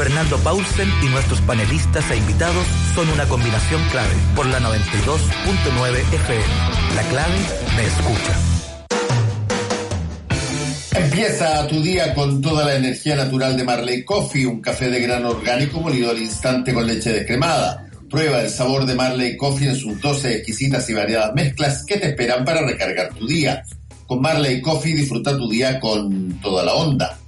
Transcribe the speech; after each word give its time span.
Fernando 0.00 0.38
Paulsen 0.38 0.88
y 1.02 1.08
nuestros 1.08 1.42
panelistas 1.42 2.10
e 2.10 2.16
invitados 2.16 2.66
son 2.94 3.06
una 3.10 3.26
combinación 3.26 3.82
clave 3.90 4.14
por 4.34 4.46
la 4.46 4.58
92.9 4.58 5.98
FM. 6.14 6.44
La 6.96 7.02
clave 7.02 7.36
me 7.76 7.84
escucha. 7.84 8.38
Empieza 10.94 11.66
tu 11.66 11.82
día 11.82 12.14
con 12.14 12.40
toda 12.40 12.64
la 12.64 12.76
energía 12.76 13.14
natural 13.14 13.58
de 13.58 13.64
Marley 13.64 14.02
Coffee, 14.02 14.46
un 14.46 14.62
café 14.62 14.88
de 14.88 15.02
grano 15.02 15.32
orgánico 15.32 15.82
molido 15.82 16.12
al 16.12 16.18
instante 16.18 16.72
con 16.72 16.86
leche 16.86 17.12
descremada. 17.12 17.86
Prueba 18.08 18.40
el 18.40 18.48
sabor 18.48 18.86
de 18.86 18.94
Marley 18.94 19.36
Coffee 19.36 19.68
en 19.68 19.76
sus 19.76 20.00
12 20.00 20.36
exquisitas 20.36 20.88
y 20.88 20.94
variadas 20.94 21.34
mezclas 21.34 21.84
que 21.84 21.98
te 21.98 22.08
esperan 22.08 22.42
para 22.46 22.66
recargar 22.66 23.12
tu 23.12 23.26
día. 23.26 23.62
Con 24.06 24.22
Marley 24.22 24.62
Coffee 24.62 24.94
disfruta 24.94 25.36
tu 25.36 25.46
día 25.46 25.78
con 25.78 26.40
toda 26.40 26.64
la 26.64 26.72
onda. 26.72 27.19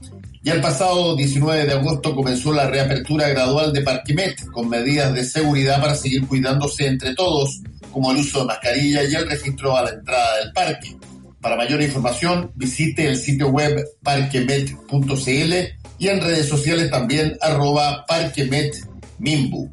Ya 0.42 0.54
el 0.54 0.60
pasado 0.60 1.14
19 1.14 1.66
de 1.66 1.72
agosto 1.72 2.16
comenzó 2.16 2.52
la 2.52 2.66
reapertura 2.66 3.28
gradual 3.28 3.72
de 3.72 3.82
Parquimet 3.82 4.44
con 4.50 4.68
medidas 4.68 5.14
de 5.14 5.24
seguridad 5.24 5.80
para 5.80 5.94
seguir 5.94 6.26
cuidándose 6.26 6.88
entre 6.88 7.14
todos, 7.14 7.60
como 7.92 8.10
el 8.10 8.16
uso 8.16 8.40
de 8.40 8.46
mascarilla 8.46 9.04
y 9.04 9.14
el 9.14 9.30
registro 9.30 9.76
a 9.76 9.84
la 9.84 9.90
entrada 9.90 10.38
del 10.38 10.52
parque. 10.52 10.96
Para 11.40 11.56
mayor 11.56 11.80
información, 11.80 12.50
visite 12.56 13.06
el 13.06 13.16
sitio 13.16 13.48
web 13.50 13.84
parquemet.cl 14.02 15.52
y 15.98 16.08
en 16.08 16.20
redes 16.20 16.48
sociales 16.48 16.90
también 16.90 17.38
arroba 17.40 18.04
parquemetmimbu. 18.06 19.70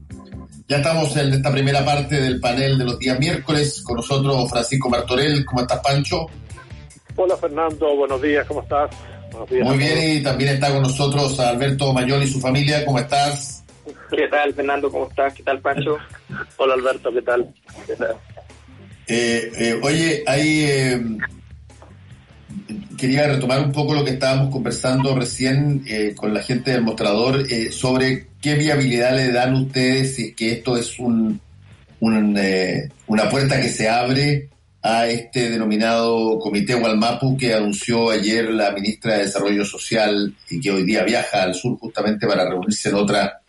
Ya 0.67 0.77
estamos 0.77 1.17
en 1.17 1.33
esta 1.33 1.51
primera 1.51 1.83
parte 1.83 2.21
del 2.21 2.39
panel 2.39 2.77
de 2.77 2.85
los 2.85 2.99
días 2.99 3.17
miércoles. 3.17 3.81
Con 3.81 3.95
nosotros 3.95 4.47
Francisco 4.51 4.87
Martorell. 4.87 5.43
¿Cómo 5.43 5.61
estás, 5.61 5.79
Pancho? 5.79 6.27
Hola, 7.15 7.35
Fernando. 7.37 7.95
Buenos 7.95 8.21
días. 8.21 8.45
¿Cómo 8.45 8.61
estás? 8.61 8.91
Muy 9.47 9.77
bien, 9.77 10.17
y 10.17 10.23
también 10.23 10.55
está 10.55 10.71
con 10.71 10.83
nosotros 10.83 11.39
Alberto 11.39 11.93
Mayol 11.93 12.23
y 12.23 12.27
su 12.27 12.39
familia. 12.39 12.85
¿Cómo 12.85 12.99
estás? 12.99 13.63
¿Qué 14.09 14.27
tal, 14.27 14.53
Fernando? 14.53 14.91
¿Cómo 14.91 15.07
estás? 15.07 15.33
¿Qué 15.33 15.43
tal, 15.43 15.59
Pancho? 15.59 15.97
Hola, 16.57 16.73
Alberto. 16.73 17.11
¿Qué 17.13 17.21
tal? 17.21 17.53
¿Qué 17.87 17.95
tal? 17.95 18.15
Eh, 19.07 19.51
eh, 19.57 19.79
oye, 19.81 20.23
ahí 20.27 20.65
eh, 20.67 21.01
quería 22.97 23.27
retomar 23.27 23.63
un 23.63 23.71
poco 23.71 23.93
lo 23.93 24.03
que 24.03 24.11
estábamos 24.11 24.51
conversando 24.51 25.15
recién 25.15 25.85
con 26.15 26.33
la 26.33 26.43
gente 26.43 26.71
del 26.71 26.83
mostrador 26.83 27.43
sobre 27.71 28.27
qué 28.41 28.55
viabilidad 28.55 29.15
le 29.15 29.31
dan 29.31 29.55
ustedes 29.55 30.15
si 30.15 30.27
es 30.27 30.35
que 30.35 30.51
esto 30.53 30.77
es 30.77 30.99
un, 30.99 31.39
una 31.99 33.29
puerta 33.29 33.61
que 33.61 33.69
se 33.69 33.89
abre 33.89 34.49
a 34.81 35.07
este 35.07 35.49
denominado 35.49 36.39
Comité 36.39 36.75
Gualmapu 36.75 37.35
que 37.37 37.53
anunció 37.53 38.09
ayer 38.09 38.49
la 38.49 38.71
ministra 38.71 39.15
de 39.15 39.23
Desarrollo 39.23 39.65
Social 39.65 40.33
y 40.49 40.59
que 40.59 40.71
hoy 40.71 40.83
día 40.83 41.03
viaja 41.03 41.43
al 41.43 41.53
sur 41.53 41.77
justamente 41.77 42.25
para 42.25 42.47
reunirse 42.47 42.89
en 42.89 42.95
otra 42.95 43.41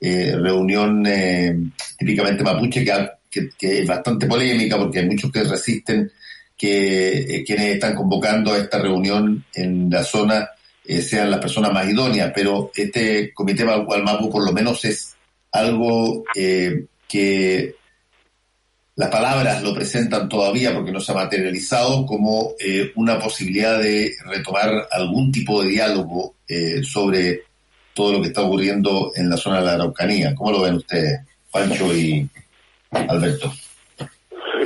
eh, 0.00 0.36
reunión 0.36 1.04
eh, 1.06 1.56
típicamente 1.98 2.44
mapuche 2.44 2.84
que, 2.84 3.50
es 3.60 3.86
bastante 3.86 4.26
polémica 4.26 4.78
porque 4.78 5.00
hay 5.00 5.06
muchos 5.06 5.30
que 5.32 5.42
resisten 5.42 6.10
que 6.56 7.18
eh, 7.18 7.44
quienes 7.44 7.74
están 7.74 7.94
convocando 7.94 8.52
a 8.52 8.58
esta 8.58 8.78
reunión 8.78 9.44
en 9.54 9.90
la 9.90 10.04
zona 10.04 10.48
sean 10.86 11.32
las 11.32 11.40
personas 11.40 11.72
más 11.72 11.88
idóneas, 11.88 12.30
pero 12.32 12.70
este 12.72 13.34
Comité 13.34 13.64
Gualmapu 13.64 14.30
por 14.30 14.44
lo 14.44 14.52
menos 14.52 14.84
es 14.84 15.16
algo 15.50 16.22
que 16.32 17.74
las 18.96 19.10
palabras 19.10 19.62
lo 19.62 19.74
presentan 19.74 20.26
todavía 20.26 20.72
porque 20.74 20.90
no 20.90 21.00
se 21.00 21.12
ha 21.12 21.16
materializado 21.16 22.06
como 22.06 22.54
eh, 22.58 22.92
una 22.96 23.18
posibilidad 23.18 23.78
de 23.78 24.10
retomar 24.24 24.88
algún 24.90 25.30
tipo 25.30 25.62
de 25.62 25.68
diálogo 25.68 26.36
eh, 26.48 26.82
sobre 26.82 27.42
todo 27.92 28.14
lo 28.14 28.22
que 28.22 28.28
está 28.28 28.42
ocurriendo 28.42 29.12
en 29.14 29.28
la 29.28 29.36
zona 29.36 29.60
de 29.60 29.66
la 29.66 29.72
Araucanía. 29.74 30.34
¿Cómo 30.34 30.52
lo 30.52 30.62
ven 30.62 30.76
ustedes, 30.76 31.20
Pancho 31.52 31.94
y 31.94 32.26
Alberto? 32.90 33.52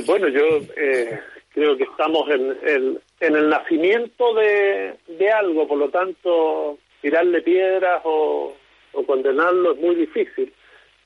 Bueno, 0.05 0.29
yo 0.29 0.61
eh, 0.77 1.19
creo 1.53 1.75
que 1.75 1.83
estamos 1.83 2.29
en, 2.29 2.99
en 3.19 3.35
el 3.35 3.49
nacimiento 3.49 4.33
de, 4.33 4.95
de, 5.09 5.29
algo, 5.29 5.67
por 5.67 5.77
lo 5.77 5.89
tanto, 5.89 6.79
tirarle 7.01 7.41
piedras 7.41 8.01
o, 8.05 8.55
o 8.93 9.05
condenarlo 9.05 9.73
es 9.73 9.79
muy 9.81 9.95
difícil. 9.95 10.53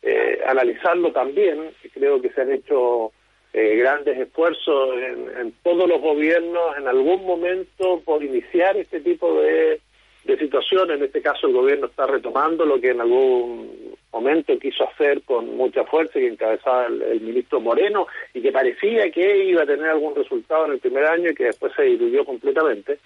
Eh, 0.08 0.40
analizarlo 0.46 1.12
también. 1.12 1.72
Creo 1.92 2.22
que 2.22 2.30
se 2.30 2.42
han 2.42 2.52
hecho 2.52 3.12
eh, 3.58 3.78
grandes 3.78 4.18
esfuerzos 4.18 4.98
en, 4.98 5.54
todos 5.64 5.88
los 5.88 6.02
gobiernos 6.02 6.78
en 6.78 6.90
algún 6.90 7.26
momento 7.26 8.02
por 8.04 8.22
iniciar 8.22 8.76
este 8.76 9.00
tipo 9.00 9.40
de, 9.40 9.80
de 10.26 10.38
situaciones. 10.38 10.98
En 10.98 11.06
este 11.06 11.22
caso 11.22 11.48
el 11.48 11.54
gobierno 11.54 11.86
está 11.86 12.06
retomando 12.06 12.66
lo 12.66 12.82
que 12.82 12.90
en 12.90 13.00
algún 13.00 13.96
momento 14.12 14.60
quiso 14.60 14.84
hacer 14.90 15.22
con 15.22 15.56
mucha 15.56 15.86
fuerza 15.86 16.20
y 16.20 16.26
encabezaba 16.26 16.88
el, 16.88 17.22
ministro 17.22 17.62
Moreno 17.62 18.08
y 18.34 18.42
que 18.42 18.52
parecía 18.52 19.10
que 19.10 19.46
iba 19.46 19.64
a 19.64 19.66
tener 19.66 19.90
algún 19.90 20.16
resultado 20.16 20.66
en 20.66 20.74
el 20.74 20.80
primer 20.80 21.06
año 21.06 21.30
y 21.30 21.36
que 21.36 21.46
después 21.46 21.72
se 21.78 21.84
diluyó 21.84 22.26
completamente. 22.26 23.00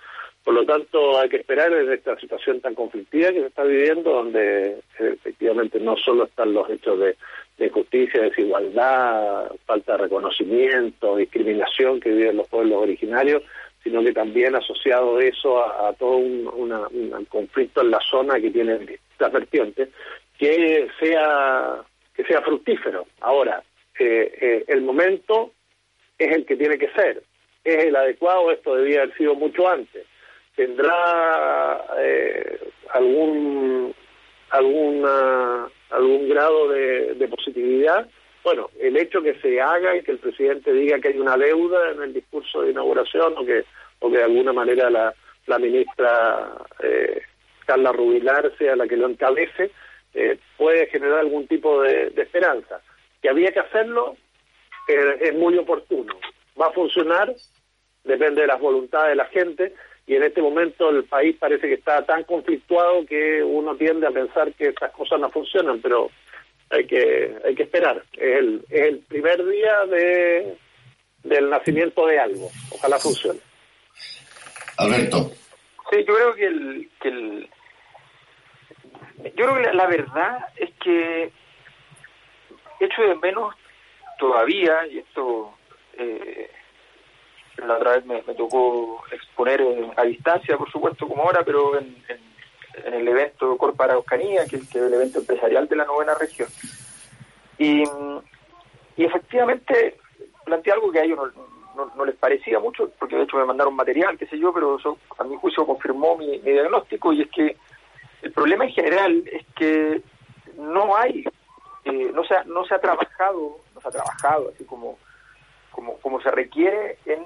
Por 0.44 0.56
lo 0.56 0.66
tanto, 0.66 1.20
hay 1.20 1.30
que 1.30 1.38
esperar 1.38 1.72
en 1.74 1.92
esta 1.92 2.20
situación 2.20 2.60
tan 2.60 2.74
conflictiva 2.74 3.32
que 3.32 3.42
se 3.42 3.48
está 3.48 3.64
viviendo, 3.66 4.10
donde 4.10 4.80
efectivamente 4.98 5.80
no 5.80 5.96
solo 5.96 6.24
están 6.24 6.54
los 6.54 6.68
hechos 6.72 7.00
de, 7.00 7.16
de 7.60 7.70
justicia, 7.70 8.22
desigualdad, 8.22 9.52
falta 9.66 9.92
de 9.92 9.98
reconocimiento, 10.00 11.18
discriminación 11.18 12.00
que 12.00 12.10
viven 12.10 12.38
los 12.38 12.48
pueblos 12.48 12.82
originarios, 12.82 13.44
sino 13.84 14.02
que 14.02 14.14
también 14.14 14.56
asociado 14.56 15.20
eso 15.20 15.64
a, 15.64 15.94
todo 15.94 16.18
un, 16.18 17.26
conflicto 17.30 17.82
en 17.82 17.92
la 17.92 18.00
zona 18.00 18.40
que 18.40 18.50
tiene 18.50 18.78
distintas 18.80 19.32
vertientes, 19.32 19.90
que 20.38 20.88
sea 21.00 21.84
que 22.16 22.24
sea 22.26 22.42
fructífero. 22.42 23.08
Ahora, 23.22 23.64
eh, 23.98 24.34
eh, 24.42 24.64
el 24.68 24.82
momento 24.82 25.52
es 26.18 26.36
el 26.36 26.46
que 26.46 26.58
tiene 26.58 26.78
que 26.78 26.90
ser, 26.92 27.24
es 27.64 27.86
el 27.86 27.96
adecuado, 27.96 28.52
esto 28.52 28.76
debía 28.76 29.04
haber 29.04 29.16
sido 29.16 29.36
mucho 29.36 29.68
antes. 29.68 30.06
Tendrá 30.56 31.86
eh, 31.98 32.60
algún 32.94 33.94
alguna 34.50 35.70
algún 35.90 36.30
grado 36.30 36.70
de, 36.70 37.28
Bueno, 38.44 38.70
el 38.80 38.96
hecho 38.98 39.22
que 39.22 39.36
se 39.42 39.62
haga 39.62 39.96
y 39.96 40.02
que 40.02 40.12
el 40.12 40.20
presidente 40.20 40.72
diga 40.72 41.00
que 41.00 41.10
hay 41.10 41.20
una 41.20 41.38
deuda 41.38 41.92
en 41.92 42.02
el 42.02 42.14
discurso 42.14 42.62
de 42.62 42.72
inauguración 42.72 43.34
o 43.38 43.46
que, 43.46 43.66
o 44.00 44.10
que 44.10 44.18
de 44.18 44.24
alguna 44.24 44.54
manera 44.54 44.90
la, 44.90 45.14
la 45.46 45.60
ministra 45.60 46.52
eh, 46.82 47.22
Carla 47.66 47.92
Rubilar 47.92 48.52
sea 48.58 48.76
la 48.76 48.88
que 48.88 48.98
lo 48.98 49.08
encabece, 49.08 49.72
eh, 50.14 50.38
puede 50.58 50.88
generar 50.88 51.20
algún 51.20 51.48
tipo 51.48 51.82
de, 51.82 52.14
esperanza. 52.16 52.82
Que 53.22 53.30
había 53.30 53.52
que 53.52 53.60
hacerlo 53.60 54.16
eh, 54.88 55.18
es 55.22 55.36
muy 55.36 55.58
oportuno. 55.58 56.16
¿Va 56.60 56.68
a 56.68 56.72
funcionar? 56.72 57.34
Depende 58.04 58.42
de 58.42 58.48
las 58.48 58.60
voluntades 58.60 59.10
de 59.10 59.16
la 59.16 59.26
gente 59.26 59.74
y 60.08 60.16
en 60.16 60.24
este 60.24 60.42
momento 60.42 60.90
el 60.90 61.04
país 61.04 61.36
parece 61.38 61.68
que 61.68 61.76
está 61.76 62.04
tan 62.06 62.24
conflictuado 62.24 63.06
que 63.06 63.44
uno 63.44 63.76
tiende 63.76 64.08
a 64.08 64.12
pensar 64.12 64.52
que 64.54 64.70
estas 64.70 64.92
cosas 64.94 65.20
no 65.20 65.30
funcionan, 65.30 65.80
pero 65.82 66.10
hay 66.70 66.86
que 66.86 67.36
hay 67.46 67.56
que 67.56 67.64
esperar. 67.64 68.04
Es 68.14 68.38
el, 68.38 68.66
es 68.70 68.82
el 68.82 69.00
primer 69.00 69.46
día 69.46 69.86
de 69.86 70.58
del 71.24 71.50
nacimiento 71.50 72.06
de 72.06 72.20
algo. 72.20 72.50
Ojalá 72.72 72.98
funcione. 73.00 73.40
Alberto. 74.78 75.32
Sí, 75.92 76.06
yo 76.08 76.16
creo 76.16 76.34
que 76.36 76.46
el, 76.46 76.90
que 77.02 77.08
el 77.10 77.50
yo 79.24 79.46
creo 79.46 79.56
que 79.56 79.74
la, 79.74 79.88
verdad 79.88 80.48
es 80.56 80.70
que 80.82 81.32
hecho 82.80 83.02
de 83.02 83.16
menos 83.16 83.54
todavía 84.18 84.88
y 84.88 85.00
esto 85.00 85.54
eh, 85.98 86.50
la 87.58 87.76
otra 87.76 87.98
vez 87.98 88.06
me, 88.06 88.22
tocó 88.36 89.04
exponer 89.12 89.62
a 89.98 90.04
distancia, 90.04 90.58
por 90.58 90.72
supuesto, 90.72 91.08
como 91.08 91.24
ahora, 91.24 91.44
pero 91.44 91.78
en, 91.78 91.96
el 92.86 93.08
evento 93.08 93.58
Corpa 93.58 93.86
Araucanía, 93.86 94.46
que, 94.46 94.58
es 94.58 94.76
el 94.76 94.94
evento 94.94 95.20
empresarial 95.20 95.68
de 95.68 95.76
la 95.76 95.86
novena 95.86 96.14
región. 96.16 96.50
Y, 97.58 97.84
efectivamente 98.98 99.98
planteé 100.44 100.74
algo 100.74 100.92
que 100.92 101.00
a 101.00 101.04
ellos 101.04 101.20
no, 101.96 102.06
les 102.06 102.16
parecía 102.16 102.60
mucho, 102.60 102.92
porque 103.00 103.16
de 103.16 103.24
hecho 103.24 103.38
me 103.38 103.46
mandaron 103.46 103.76
material, 103.76 104.18
qué 104.18 104.26
sé 104.28 104.38
yo, 104.38 104.52
pero 104.52 104.78
eso 104.78 104.98
a 105.18 105.24
mi 105.24 105.38
juicio 105.38 105.66
confirmó 105.66 106.18
mi, 106.18 106.40
diagnóstico, 106.40 107.14
y 107.14 107.22
es 107.22 107.30
que 107.30 107.56
el 108.22 108.32
problema 108.34 108.66
en 108.66 108.72
general 108.72 109.24
es 109.32 109.46
que 109.56 110.02
no 110.58 110.98
hay, 110.98 111.24
eh, 111.86 112.12
no, 112.14 112.24
se 112.26 112.36
ha, 112.36 112.44
no 112.44 112.66
se 112.66 112.76
ha 112.76 112.80
trabajado, 112.80 113.60
no 113.74 113.82
se 113.82 113.88
ha 113.88 113.92
trabajado 113.92 114.52
así 114.54 114.66
como, 114.66 114.98
como, 115.72 115.98
como 116.00 116.20
se 116.22 116.32
requiere 116.32 116.98
en 117.06 117.24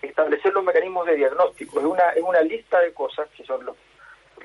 establecer 0.00 0.52
los 0.54 0.64
mecanismos 0.64 1.06
de 1.06 1.16
diagnóstico. 1.16 1.80
Es 1.80 1.86
una, 1.86 2.10
es 2.10 2.22
una 2.22 2.40
lista 2.40 2.80
de 2.80 2.94
cosas 2.94 3.28
que 3.36 3.44
son 3.44 3.64
los, 3.64 3.76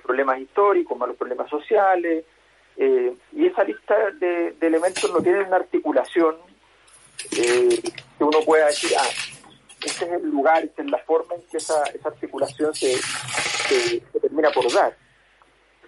problemas 0.01 0.39
históricos, 0.39 0.97
más 0.97 1.09
los 1.09 1.17
problemas 1.17 1.49
sociales, 1.49 2.25
eh, 2.77 3.15
y 3.31 3.47
esa 3.47 3.63
lista 3.63 3.95
de, 4.11 4.55
elementos 4.61 5.11
no 5.11 5.21
tiene 5.21 5.43
una 5.43 5.57
articulación 5.57 6.35
eh, 7.31 7.81
que 8.17 8.23
uno 8.23 8.39
pueda 8.45 8.67
decir, 8.67 8.91
ah, 8.99 9.07
este 9.85 10.05
es 10.05 10.11
el 10.11 10.29
lugar, 10.29 10.63
esta 10.63 10.81
es 10.81 10.91
la 10.91 10.97
forma 10.99 11.35
en 11.35 11.41
que 11.43 11.57
esa, 11.57 11.83
esa 11.83 12.09
articulación 12.09 12.73
se, 12.73 12.97
se, 12.97 14.01
termina 14.19 14.49
por 14.51 14.71
dar. 14.71 14.95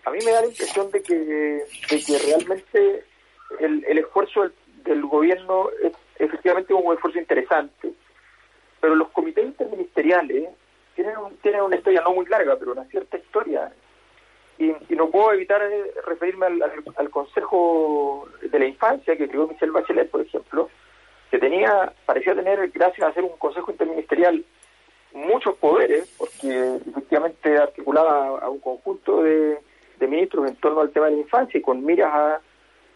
a 0.05 0.11
mí 0.11 0.19
me 0.23 0.31
da 0.31 0.41
la 0.41 0.47
impresión 0.47 0.89
de 0.91 1.01
que, 1.01 1.15
de 1.15 2.03
que 2.05 2.19
realmente 2.19 3.05
el, 3.59 3.97
esfuerzo 3.97 4.43
del, 4.43 4.53
del 4.83 5.01
gobierno 5.05 5.69
es 5.83 5.93
efectivamente 6.19 6.73
un 6.73 6.93
esfuerzo 6.93 7.19
interesante, 7.19 7.91
pero 8.79 8.95
los 8.95 9.09
comités 9.09 9.45
interministeriales 9.45 10.49
tienen, 10.95 11.15
tienen 11.41 11.61
una 11.61 11.75
historia 11.75 12.01
no 12.01 12.13
muy 12.13 12.25
larga, 12.25 12.55
pero 12.57 12.71
una 12.71 12.85
cierta 12.85 13.17
historia. 13.17 13.71
Y, 14.57 14.73
no 14.95 15.09
puedo 15.09 15.33
evitar 15.33 15.61
eh, 15.61 15.93
referirme 16.05 16.47
al, 16.47 17.09
Consejo 17.09 18.27
de 18.41 18.59
la 18.59 18.65
Infancia 18.65 19.15
que 19.15 19.27
creó 19.27 19.47
Michelle 19.47 19.71
Bachelet, 19.71 20.09
por 20.09 20.21
ejemplo, 20.21 20.69
que 21.29 21.37
tenía, 21.37 21.93
parecía 22.05 22.33
tener, 22.33 22.69
gracias 22.71 23.07
a 23.07 23.13
ser 23.13 23.23
un 23.23 23.37
Consejo 23.37 23.71
Interministerial, 23.71 24.43
muchos 25.13 25.55
poderes, 25.55 26.13
porque 26.17 26.77
efectivamente 26.87 27.57
articulaba 27.57 28.39
a 28.39 28.49
un 28.49 28.59
conjunto 28.59 29.23
de, 29.23 29.59
de 29.99 30.07
ministros 30.07 30.47
en 30.47 30.55
torno 30.55 30.81
al 30.81 30.91
tema 30.91 31.07
de 31.07 31.13
la 31.13 31.21
infancia 31.21 31.57
y 31.57 31.61
con 31.61 31.83
miras 31.83 32.11
a 32.13 32.41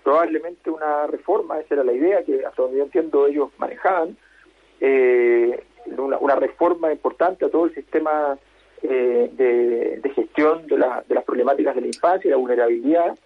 probablemente 0.04 0.70
una 0.70 1.08
reforma, 1.08 1.60
esa 1.60 1.76
era 1.76 1.84
la 1.84 1.94
idea 1.94 2.24
que 2.24 2.46
hasta 2.46 2.62
donde 2.62 2.78
yo 2.78 2.84
entiendo 2.84 3.28
ellos 3.28 3.50
manejaban, 3.58 4.18
eh, 4.80 5.64
una, 5.98 6.36
reforma 6.36 6.92
importante 6.92 7.46
a 7.46 7.50
todo 7.50 7.66
el 7.66 7.76
sistema 7.76 8.38
eh, 8.84 9.30
de, 10.02 10.10
gestión 10.14 10.66
de, 10.68 10.76
de, 10.76 11.16
las 11.16 11.24
problemáticas 11.24 11.76
de 11.76 11.82
la 11.82 11.88
infancia 11.88 12.28
y 12.28 12.32
la 12.32 12.38
vulnerabilidad, 12.38 13.18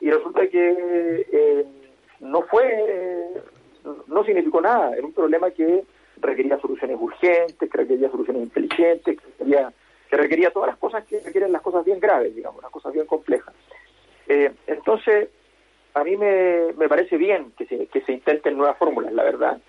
y 0.00 0.10
resulta 0.10 0.46
que 0.48 1.26
eh, 1.32 1.64
no 2.20 2.42
fue, 2.42 3.28
no 4.06 4.24
significó 4.24 4.60
nada, 4.60 4.94
era 4.94 5.06
un 5.06 5.12
problema 5.12 5.50
que 5.50 5.84
requería 6.18 6.60
soluciones 6.60 6.98
urgentes, 7.00 7.70
que 7.70 7.78
requería 7.78 8.10
soluciones 8.10 8.42
inteligentes, 8.42 9.18
que 9.18 9.26
requería, 9.26 9.72
que 10.08 10.16
requería 10.16 10.50
todas 10.50 10.68
las 10.68 10.78
cosas 10.78 11.04
que 11.04 11.20
requieren 11.20 11.52
las 11.52 11.62
cosas 11.62 11.84
bien 11.84 11.98
graves, 11.98 12.34
digamos, 12.34 12.62
las 12.62 12.70
cosas 12.70 12.92
bien 12.92 13.06
complejas. 13.06 13.54
entonces, 14.66 15.28
a 15.94 16.04
mí 16.04 16.16
me, 16.16 16.72
me 16.76 16.88
parece 16.88 17.16
bien 17.16 17.52
que 17.56 17.66
se, 17.66 17.86
que 17.86 18.00
se 18.02 18.12
intenten 18.12 18.56
nuevas 18.56 18.78
fórmulas, 18.78 19.12
la 19.12 19.24
verdad, 19.24 19.60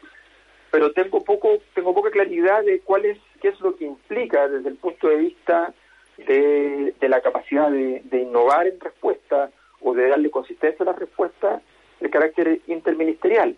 pero 0.71 0.91
tengo 0.93 1.23
poco 1.23 1.59
tengo 1.75 1.93
poca 1.93 2.09
claridad 2.09 2.63
de 2.63 2.79
cuál 2.79 3.05
es 3.05 3.17
qué 3.41 3.49
es 3.49 3.59
lo 3.59 3.75
que 3.75 3.85
implica 3.85 4.47
desde 4.47 4.69
el 4.69 4.75
punto 4.75 5.09
de 5.09 5.17
vista 5.17 5.73
de, 6.17 6.93
la 7.01 7.21
capacidad 7.21 7.69
de, 7.69 8.01
de, 8.05 8.21
innovar 8.21 8.67
en 8.67 8.79
respuesta 8.79 9.49
o 9.81 9.93
de 9.93 10.07
darle 10.07 10.29
consistencia 10.29 10.83
a 10.83 10.91
la 10.91 10.93
respuesta 10.93 11.61
de 11.99 12.09
carácter 12.09 12.61
interministerial. 12.67 13.55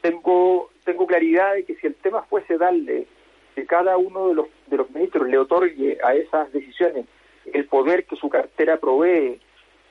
Tengo 0.00 0.70
tengo 0.84 1.06
claridad 1.06 1.54
de 1.54 1.64
que 1.64 1.76
si 1.76 1.86
el 1.86 1.94
tema 1.94 2.22
fuese 2.22 2.58
darle 2.58 3.06
que 3.54 3.66
cada 3.66 3.96
uno 3.96 4.28
de 4.28 4.34
los 4.34 4.46
de 4.66 4.76
los 4.76 4.90
ministros 4.90 5.28
le 5.28 5.38
otorgue 5.38 5.98
a 6.02 6.14
esas 6.14 6.52
decisiones 6.52 7.06
el 7.52 7.66
poder 7.66 8.04
que 8.06 8.16
su 8.16 8.28
cartera 8.28 8.78
provee 8.78 9.40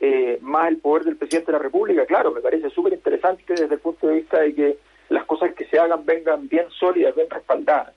eh, 0.02 0.38
más 0.42 0.68
el 0.68 0.78
poder 0.78 1.06
del 1.06 1.16
presidente 1.16 1.52
de 1.52 1.58
la 1.58 1.64
República, 1.64 2.06
claro, 2.06 2.31
me 2.31 2.42
parece 2.42 2.70
súper 2.70 2.94
interesante 2.94 3.44
desde 3.48 3.74
el 3.76 3.80
punto 3.80 4.08
de 4.08 4.16
vista 4.16 4.40
de 4.42 4.54
que 4.54 4.78
las 5.10 5.25
cosas 5.25 5.54
que 5.54 5.66
se 5.66 5.80
hagan 5.80 6.06
vengan 6.06 6.48
bien 6.48 6.69
sólidas, 6.72 7.16
bien 7.16 7.30
respaldadas. 7.30 7.94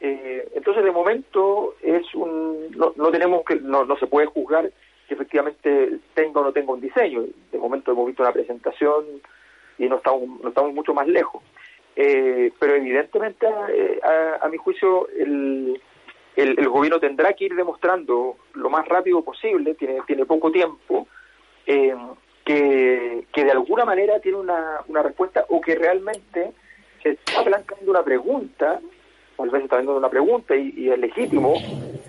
Eh, 0.00 0.48
entonces, 0.54 0.82
de 0.82 0.90
momento, 0.90 1.76
es 1.80 2.12
un 2.14 2.70
no, 2.72 2.92
no 2.96 3.10
tenemos 3.10 3.44
que 3.44 3.56
no, 3.56 3.84
no 3.84 3.96
se 3.96 4.06
puede 4.06 4.26
juzgar 4.26 4.70
que 5.06 5.14
efectivamente 5.14 5.98
tenga 6.14 6.40
o 6.40 6.44
no 6.44 6.52
tenga 6.52 6.72
un 6.72 6.80
diseño. 6.80 7.24
De 7.50 7.58
momento 7.58 7.92
hemos 7.92 8.06
visto 8.06 8.22
una 8.22 8.32
presentación 8.32 9.04
y 9.78 9.88
no 9.88 9.96
estamos, 9.96 10.40
no 10.40 10.48
estamos 10.48 10.74
mucho 10.74 10.94
más 10.94 11.06
lejos. 11.06 11.42
Eh, 11.94 12.52
pero 12.58 12.74
evidentemente, 12.74 13.46
a, 13.46 14.38
a, 14.40 14.48
mi 14.48 14.56
juicio, 14.56 15.08
el, 15.08 15.80
el, 16.36 16.58
el, 16.58 16.68
gobierno 16.68 16.98
tendrá 16.98 17.34
que 17.34 17.44
ir 17.44 17.54
demostrando 17.54 18.36
lo 18.54 18.70
más 18.70 18.88
rápido 18.88 19.22
posible, 19.22 19.74
tiene, 19.74 20.00
tiene 20.06 20.24
poco 20.24 20.50
tiempo, 20.50 21.06
eh, 21.66 21.94
que, 22.44 23.24
que, 23.32 23.44
de 23.44 23.50
alguna 23.50 23.84
manera 23.84 24.20
tiene 24.20 24.38
una, 24.38 24.80
una 24.88 25.02
respuesta 25.02 25.44
o 25.48 25.60
que 25.60 25.74
realmente 25.74 26.52
se 27.02 27.10
está 27.10 27.44
planteando 27.44 27.90
una 27.90 28.02
pregunta, 28.02 28.80
o 29.36 29.42
a 29.42 29.46
veces 29.46 29.64
está 29.64 29.76
viendo 29.76 29.96
una 29.96 30.08
pregunta 30.08 30.54
y, 30.56 30.90
es 30.90 30.98
legítimo, 30.98 31.54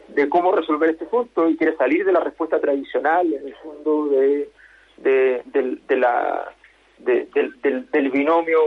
de 0.10 0.30
cómo 0.30 0.52
resolver 0.52 0.92
este 0.92 1.06
asunto 1.06 1.50
y 1.50 1.58
quiere 1.58 1.76
salir 1.76 2.06
de 2.06 2.12
la 2.12 2.20
respuesta 2.20 2.60
tradicional, 2.60 3.34
en 3.34 3.48
el 3.48 3.56
fondo, 3.56 4.08
de, 4.10 4.50
de, 4.98 5.96
la, 5.98 6.54
del, 7.00 7.30
del, 7.92 8.10
binomio 8.12 8.60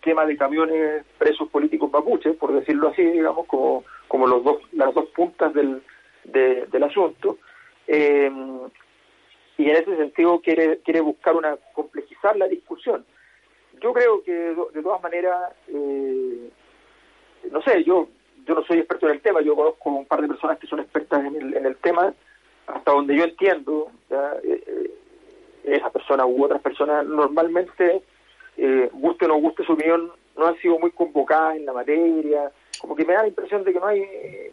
quema 0.00 0.24
de 0.24 0.36
camiones 0.36 1.04
presos 1.18 1.48
políticos 1.48 1.90
mapuches, 1.92 2.36
por 2.36 2.52
decirlo 2.52 2.88
así, 2.88 3.02
digamos, 3.02 3.46
como, 3.46 3.84
como 4.08 4.26
los 4.26 4.44
dos, 4.44 4.58
las 4.72 4.94
dos 4.94 5.06
puntas 5.06 5.52
del, 5.54 5.82
del 6.24 6.82
asunto. 6.82 7.38
Eh, 7.86 8.30
y 9.58 9.68
en 9.68 9.76
ese 9.76 9.96
sentido 9.96 10.40
quiere, 10.40 10.78
quiere 10.78 11.00
buscar 11.00 11.36
una 11.36 11.56
complejizar 11.74 12.36
la 12.36 12.48
discusión. 12.48 13.04
Yo 13.80 13.92
creo 13.92 14.22
que 14.22 14.32
de 14.32 14.82
todas 14.82 15.02
maneras, 15.02 15.52
eh, 15.68 16.50
no 17.50 17.62
sé, 17.62 17.84
yo 17.84 18.08
yo 18.44 18.56
no 18.56 18.64
soy 18.64 18.78
experto 18.78 19.06
en 19.06 19.14
el 19.14 19.20
tema, 19.20 19.40
yo 19.40 19.54
conozco 19.54 19.90
un 19.90 20.04
par 20.04 20.20
de 20.20 20.26
personas 20.26 20.58
que 20.58 20.66
son 20.66 20.80
expertas 20.80 21.24
en 21.24 21.36
el, 21.36 21.56
en 21.56 21.64
el 21.64 21.76
tema, 21.76 22.12
hasta 22.66 22.90
donde 22.90 23.16
yo 23.16 23.22
entiendo, 23.22 23.88
eh, 24.10 24.64
eh, 24.66 24.90
esa 25.62 25.90
persona 25.90 26.26
u 26.26 26.44
otras 26.44 26.60
personas 26.60 27.06
normalmente, 27.06 28.02
guste 28.92 29.26
o 29.26 29.28
no 29.28 29.36
guste 29.36 29.64
su 29.64 29.74
opinión, 29.74 30.10
no 30.36 30.46
han 30.46 30.56
sido 30.56 30.76
muy 30.80 30.90
convocadas 30.90 31.56
en 31.56 31.66
la 31.66 31.72
materia, 31.72 32.50
como 32.80 32.96
que 32.96 33.04
me 33.04 33.14
da 33.14 33.22
la 33.22 33.28
impresión 33.28 33.62
de 33.62 33.72
que 33.72 33.78
no 33.78 33.86
hay, 33.86 34.00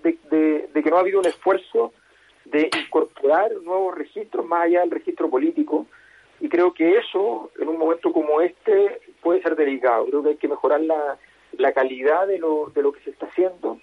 de 0.04 0.84
que 0.84 0.90
no 0.92 0.98
ha 0.98 1.00
habido 1.00 1.20
un 1.20 1.26
esfuerzo 1.26 1.92
de 2.52 2.70
incorporar 2.86 3.52
nuevos 3.64 3.96
registros 3.96 4.46
más 4.46 4.64
allá 4.64 4.82
del 4.82 4.92
registro 4.92 5.30
político. 5.30 5.86
Y 6.40 6.50
creo 6.50 6.74
que 6.74 6.98
eso 6.98 7.52
en 7.60 7.68
un 7.68 7.78
momento 7.78 8.12
como 8.12 8.42
este 8.42 9.00
puede 9.22 9.42
ser 9.42 9.56
delicado. 9.56 10.06
Creo 10.06 10.24
que 10.24 10.30
hay 10.30 10.38
que 10.38 10.48
mejorar 10.48 10.82
la, 10.82 11.18
la 11.58 11.74
calidad 11.74 12.28
de 12.28 12.40
lo, 12.40 12.72
de 12.74 12.82
lo 12.82 12.92
que 12.92 13.02
se 13.02 13.12
está 13.12 13.26
haciendo. 13.28 13.80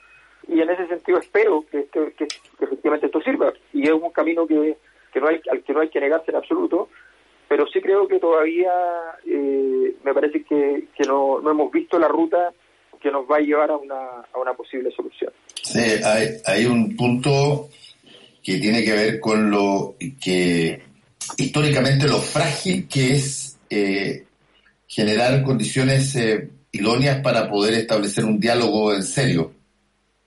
Y 0.48 0.60
en 0.60 0.70
ese 0.70 0.86
sentido 0.86 1.18
espero 1.18 1.64
que, 1.70 1.80
este, 1.80 2.12
que, 2.12 2.26
efectivamente 2.60 3.06
esto 3.06 3.20
sirva. 3.20 3.52
Y 3.72 3.84
es 3.84 3.92
un 3.92 4.10
camino 4.10 4.46
que, 4.46 4.76
que 5.12 5.20
no 5.20 5.28
hay, 5.28 5.40
al 5.50 5.62
que 5.62 5.72
no 5.72 5.80
hay 5.80 5.88
que 5.88 6.00
negarse 6.00 6.30
en 6.30 6.36
absoluto. 6.36 6.88
Pero 7.48 7.66
sí 7.68 7.80
creo 7.80 8.08
que 8.08 8.18
todavía 8.18 8.72
eh, 9.24 9.94
me 10.02 10.14
parece 10.14 10.42
que, 10.42 10.88
que 10.96 11.04
no, 11.06 11.40
no 11.40 11.50
hemos 11.50 11.70
visto 11.70 11.98
la 11.98 12.08
ruta 12.08 12.52
que 13.00 13.10
nos 13.10 13.30
va 13.30 13.36
a 13.36 13.40
llevar 13.40 13.70
a 13.70 13.76
una, 13.76 14.22
a 14.32 14.38
una 14.38 14.54
posible 14.54 14.90
solución. 14.90 15.32
Sí, 15.62 15.78
hay, 16.04 16.28
hay 16.44 16.66
un 16.66 16.96
punto 16.96 17.68
que 18.46 18.58
tiene 18.58 18.84
que 18.84 18.92
ver 18.92 19.18
con 19.18 19.50
lo 19.50 19.96
que 20.20 20.80
históricamente 21.36 22.06
lo 22.06 22.20
frágil 22.20 22.86
que 22.86 23.16
es 23.16 23.58
eh, 23.68 24.24
generar 24.86 25.42
condiciones 25.42 26.14
eh, 26.14 26.48
idóneas 26.70 27.20
para 27.22 27.50
poder 27.50 27.74
establecer 27.74 28.24
un 28.24 28.38
diálogo 28.38 28.94
en 28.94 29.02
serio 29.02 29.52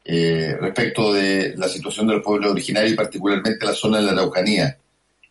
eh, 0.03 0.53
respecto 0.59 1.13
de 1.13 1.53
la 1.55 1.69
situación 1.69 2.07
de 2.07 2.15
los 2.15 2.23
pueblos 2.23 2.51
originarios 2.51 2.91
y 2.91 2.97
particularmente 2.97 3.65
la 3.65 3.71
zona 3.71 3.99
de 3.99 4.03
la 4.03 4.11
Araucanía. 4.11 4.77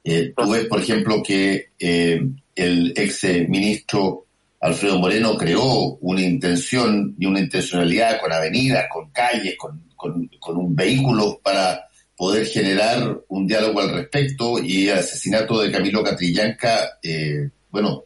tú 0.03 0.51
ves, 0.51 0.65
por 0.65 0.81
ejemplo, 0.81 1.23
que 1.23 1.73
el 1.79 2.95
ex 2.97 3.25
ministro 3.51 4.25
Alfredo 4.61 4.99
Moreno 4.99 5.37
creó 5.37 5.99
una 6.01 6.23
intención 6.23 7.15
y 7.19 7.27
una 7.27 7.41
intencionalidad 7.41 8.19
con 8.19 8.33
avenidas, 8.33 8.87
con 8.91 9.11
calles, 9.11 9.59
con, 9.59 9.85
con 9.95 10.57
un 10.57 10.75
vehículo 10.75 11.39
para 11.43 11.88
poder 12.19 12.47
generar 12.47 13.21
un 13.29 13.47
diálogo 13.47 13.79
al 13.79 13.95
respecto 13.95 14.59
y 14.59 14.89
el 14.89 14.99
asesinato 14.99 15.61
de 15.61 15.71
Camilo 15.71 16.03
Catrillanca, 16.03 16.99
eh, 17.01 17.49
bueno, 17.71 18.03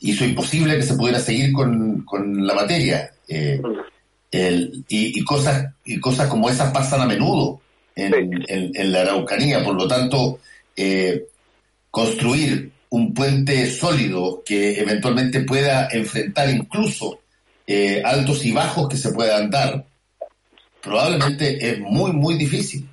hizo 0.00 0.26
imposible 0.26 0.76
que 0.76 0.82
se 0.82 0.94
pudiera 0.94 1.18
seguir 1.18 1.50
con, 1.54 2.02
con 2.02 2.46
la 2.46 2.52
materia. 2.52 3.10
Eh, 3.26 3.62
y, 4.30 5.24
cosas, 5.24 5.72
y 5.86 5.98
cosas 5.98 6.28
como 6.28 6.50
esas 6.50 6.70
pasan 6.70 7.00
a 7.00 7.06
menudo 7.06 7.62
en, 7.96 8.44
en, 8.46 8.92
la 8.92 9.00
Araucanía, 9.00 9.64
por 9.64 9.74
lo 9.74 9.88
tanto, 9.88 10.40
eh, 10.76 11.28
construir 11.90 12.70
un 12.90 13.14
puente 13.14 13.70
sólido 13.70 14.42
que 14.44 14.80
eventualmente 14.80 15.40
pueda 15.40 15.88
enfrentar 15.90 16.50
incluso 16.50 17.20
altos 18.04 18.44
y 18.44 18.52
bajos 18.52 18.86
que 18.86 18.98
se 18.98 19.12
puedan 19.12 19.48
dar, 19.48 19.82
probablemente 20.82 21.70
es 21.70 21.80
muy, 21.80 22.12
muy 22.12 22.36
difícil. 22.36 22.86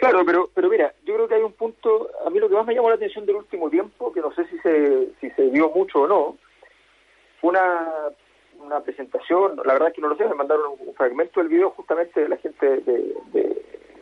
Claro, 0.00 0.24
pero, 0.24 0.48
pero 0.54 0.70
mira, 0.70 0.94
yo 1.04 1.14
creo 1.14 1.28
que 1.28 1.34
hay 1.34 1.42
un 1.42 1.52
punto, 1.52 2.08
a 2.24 2.30
mí 2.30 2.38
lo 2.38 2.48
que 2.48 2.54
más 2.54 2.66
me 2.66 2.74
llamó 2.74 2.88
la 2.88 2.94
atención 2.94 3.26
del 3.26 3.36
último 3.36 3.68
tiempo, 3.68 4.10
que 4.10 4.22
no 4.22 4.32
sé 4.32 4.46
si 4.46 4.58
se, 4.60 5.08
si 5.20 5.28
se 5.30 5.48
vio 5.50 5.68
mucho 5.70 6.00
o 6.00 6.08
no, 6.08 6.38
fue 7.38 7.50
una, 7.50 8.08
una 8.60 8.80
presentación, 8.80 9.60
la 9.62 9.74
verdad 9.74 9.88
es 9.88 9.94
que 9.94 10.00
no 10.00 10.08
lo 10.08 10.16
sé, 10.16 10.24
me 10.24 10.34
mandaron 10.34 10.72
un, 10.78 10.94
fragmento 10.94 11.40
del 11.40 11.50
video 11.50 11.68
justamente 11.72 12.18
de 12.18 12.30
la 12.30 12.38
gente 12.38 12.80
de, 12.80 13.14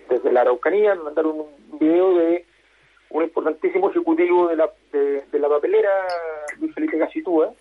desde 0.09 0.33
la 0.33 0.43
Araucanía, 0.43 0.95
me 0.95 1.03
mandaron 1.03 1.41
un 1.41 1.79
video 1.81 2.15
de 2.17 2.47
un 3.11 3.25
importantísimo 3.25 3.91
ejecutivo 3.91 4.47
de 4.47 4.55
la, 4.57 4.71
de, 4.93 5.25
la 5.33 5.49
papelera, 5.49 5.91
Luis 6.61 6.73
Felipe 6.75 6.99
Gacitúa, 6.99 7.53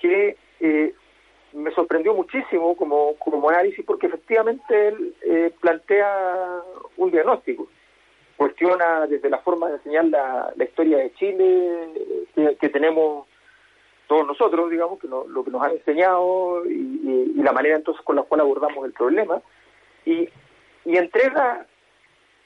que 0.00 0.36
eh, 0.60 0.94
me 1.56 1.70
sorprendió 1.72 2.14
muchísimo 2.14 2.76
como, 2.76 3.14
como 3.16 3.48
análisis 3.48 3.84
porque 3.84 4.06
efectivamente 4.06 4.88
él 4.88 5.14
eh, 5.22 5.52
plantea 5.60 6.62
un 6.98 7.10
diagnóstico. 7.10 7.66
cuestiona 8.36 9.06
desde 9.06 9.30
la 9.30 9.38
forma 9.38 9.68
de 9.68 9.76
enseñar 9.76 10.04
la, 10.04 10.52
historia 10.62 10.98
de 10.98 11.14
Chile 11.14 11.88
que, 12.60 12.68
tenemos 12.68 13.26
todos 14.06 14.26
nosotros, 14.26 14.70
digamos, 14.70 15.00
que 15.00 15.08
lo 15.08 15.44
que 15.44 15.50
nos 15.50 15.62
han 15.62 15.72
enseñado 15.72 16.64
y, 16.66 17.32
la 17.36 17.52
manera 17.52 17.76
entonces 17.76 18.04
con 18.04 18.16
la 18.16 18.22
cual 18.22 18.40
abordamos 18.40 18.84
el 18.84 18.92
problema. 18.92 19.40
Y, 20.04 20.28
y 20.84 20.96
entrega, 20.96 21.66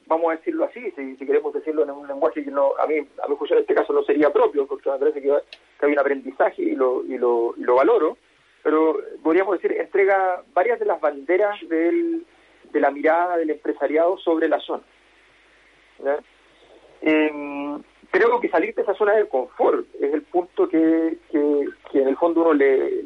vamos 0.06 0.32
a 0.32 0.36
decirlo 0.36 0.66
así, 0.66 0.92
si, 0.92 1.26
queremos 1.26 1.52
decirlo 1.52 1.82
en 1.82 1.90
un 1.90 2.06
lenguaje 2.06 2.44
que 2.44 2.50
no, 2.50 2.74
a 2.78 2.86
mí, 2.86 2.98
a 2.98 3.28
mi 3.28 3.36
en 3.50 3.58
este 3.58 3.74
caso 3.74 3.92
no 3.92 4.02
sería 4.02 4.30
propio, 4.30 4.66
porque 4.66 4.90
me 4.90 4.98
parece 4.98 5.20
que, 5.20 5.32
hay 5.32 5.92
un 5.92 5.98
aprendizaje 5.98 6.62
y 6.62 6.76
lo, 6.76 7.02
y 7.04 7.18
lo, 7.18 7.54
y 7.56 7.62
lo 7.62 7.74
valoro, 7.76 8.18
pero 8.62 8.98
podríamos 9.22 9.60
decir, 9.60 9.78
entrega 9.78 10.42
varias 10.52 10.78
de 10.78 10.86
las 10.86 11.00
banderas 11.00 11.58
del, 11.68 12.24
de 12.72 12.80
la 12.80 12.90
mirada 12.90 13.36
del 13.36 13.50
empresariado 13.50 14.18
sobre 14.18 14.48
la 14.48 14.60
zona. 14.60 14.82
Em, 17.02 17.82
creo 18.10 18.40
que 18.40 18.48
salir 18.48 18.74
de 18.74 18.82
esa 18.82 18.94
zona 18.94 19.14
de 19.14 19.28
confort 19.28 19.86
es 20.00 20.12
el 20.12 20.22
punto 20.22 20.68
que, 20.68 21.16
que, 21.30 22.00
en 22.00 22.08
el 22.08 22.16
fondo 22.16 22.42
uno 22.42 22.54
le, 22.54 23.04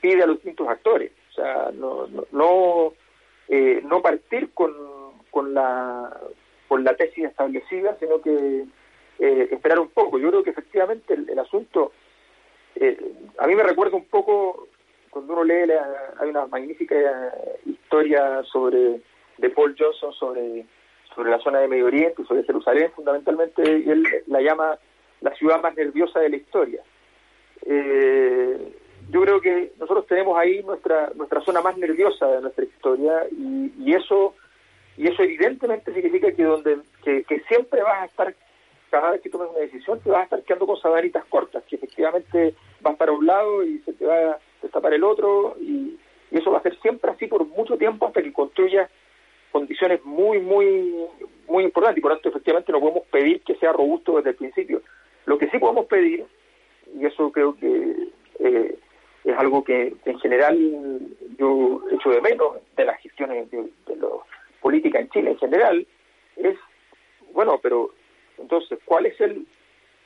pide 0.00 0.22
a 0.22 0.26
los 0.26 0.36
distintos 0.36 0.68
actores. 0.68 1.12
O 1.30 1.32
sea, 1.32 1.70
no, 1.72 2.06
no, 2.32 2.92
eh, 3.48 3.80
no, 3.84 4.02
partir 4.02 4.50
con, 4.52 4.72
con, 5.30 5.54
la, 5.54 6.16
con 6.68 6.84
la 6.84 6.94
tesis 6.94 7.24
establecida, 7.24 7.96
sino 7.98 8.20
que 8.20 8.64
eh, 9.20 9.48
esperar 9.50 9.78
un 9.78 9.88
poco. 9.88 10.18
Yo 10.18 10.30
creo 10.30 10.42
que 10.42 10.50
efectivamente 10.50 11.14
el, 11.14 11.38
asunto, 11.38 11.92
eh, 12.80 13.12
a 13.38 13.46
mí 13.46 13.54
me 13.54 13.62
recuerda 13.62 13.96
un 13.96 14.06
poco 14.06 14.68
cuando 15.10 15.32
uno 15.34 15.44
lee, 15.44 15.72
hay 16.18 16.28
una 16.28 16.46
magnífica 16.46 16.96
historia 17.66 18.42
sobre 18.44 19.00
de 19.38 19.50
Paul 19.50 19.74
Johnson 19.78 20.12
sobre 20.12 20.66
sobre 21.14 21.30
la 21.30 21.40
zona 21.40 21.58
de 21.58 21.68
Medio 21.68 21.86
Oriente, 21.86 22.24
sobre 22.24 22.44
Jerusalén 22.44 22.92
fundamentalmente, 22.94 23.62
y 23.62 23.90
él 23.90 24.04
la 24.26 24.40
llama 24.40 24.78
la 25.20 25.34
ciudad 25.34 25.60
más 25.60 25.74
nerviosa 25.76 26.20
de 26.20 26.30
la 26.30 26.36
historia. 26.36 26.82
Eh, 27.66 28.72
yo 29.10 29.20
creo 29.22 29.40
que 29.40 29.72
nosotros 29.78 30.06
tenemos 30.06 30.38
ahí 30.38 30.62
nuestra 30.62 31.10
nuestra 31.14 31.40
zona 31.40 31.60
más 31.60 31.76
nerviosa 31.76 32.26
de 32.28 32.40
nuestra 32.40 32.64
historia 32.64 33.26
y, 33.32 33.72
y 33.78 33.94
eso 33.94 34.34
y 34.96 35.08
eso 35.08 35.22
evidentemente 35.22 35.92
significa 35.92 36.32
que 36.32 36.44
donde 36.44 36.78
que, 37.02 37.24
que, 37.24 37.40
siempre 37.40 37.82
vas 37.82 38.02
a 38.02 38.04
estar 38.04 38.34
cada 38.90 39.10
vez 39.10 39.20
que 39.20 39.30
tomes 39.30 39.50
una 39.50 39.60
decisión 39.60 40.00
te 40.00 40.10
vas 40.10 40.20
a 40.20 40.24
estar 40.24 40.42
quedando 40.44 40.66
con 40.66 40.80
sabanitas 40.80 41.24
cortas 41.26 41.64
que 41.64 41.76
efectivamente 41.76 42.54
vas 42.80 42.96
para 42.96 43.12
un 43.12 43.26
lado 43.26 43.64
y 43.64 43.78
se 43.80 43.92
te 43.92 44.06
va 44.06 44.14
a 44.14 44.38
destapar 44.62 44.94
el 44.94 45.04
otro 45.04 45.56
y, 45.60 45.98
eso 46.30 46.52
va 46.52 46.58
a 46.58 46.62
ser 46.62 46.78
siempre 46.78 47.10
así 47.10 47.26
por 47.26 47.44
mucho 47.44 47.76
tiempo 47.76 48.06
hasta 48.06 48.22
que 48.22 48.32
construyas 48.32 48.88
condiciones 49.50 50.04
muy, 50.04 50.38
muy, 50.38 50.94
muy 51.48 51.64
importantes 51.64 51.98
y 51.98 52.00
por 52.00 52.12
tanto 52.12 52.28
efectivamente 52.28 52.70
no 52.70 52.78
podemos 52.78 53.02
pedir 53.08 53.40
que 53.40 53.56
sea 53.56 53.72
robusto 53.72 54.16
desde 54.16 54.30
el 54.30 54.36
principio. 54.36 54.80
Lo 55.26 55.38
que 55.38 55.50
sí 55.50 55.58
podemos 55.58 55.86
pedir, 55.86 56.24
y 56.96 57.04
eso 57.04 57.32
creo 57.32 57.56
que 57.56 58.10
eh, 58.38 58.78
es 59.24 59.38
algo 59.38 59.64
que 59.64 59.92
en 60.04 60.20
general 60.20 61.00
yo 61.36 61.82
echo 61.90 62.10
de 62.10 62.20
menos 62.20 62.58
de 62.76 62.84
las 62.84 63.00
gestiones 63.00 63.50
de, 63.50 63.68
de 63.88 63.96
la 63.96 64.08
política 64.60 65.00
en 65.00 65.10
Chile 65.10 65.32
en 65.32 65.38
general, 65.38 65.84
es, 66.36 66.56
bueno, 67.32 67.58
pero 67.60 67.90
entonces, 68.38 68.78
¿cuál 68.84 69.06
es 69.06 69.20
el 69.20 69.46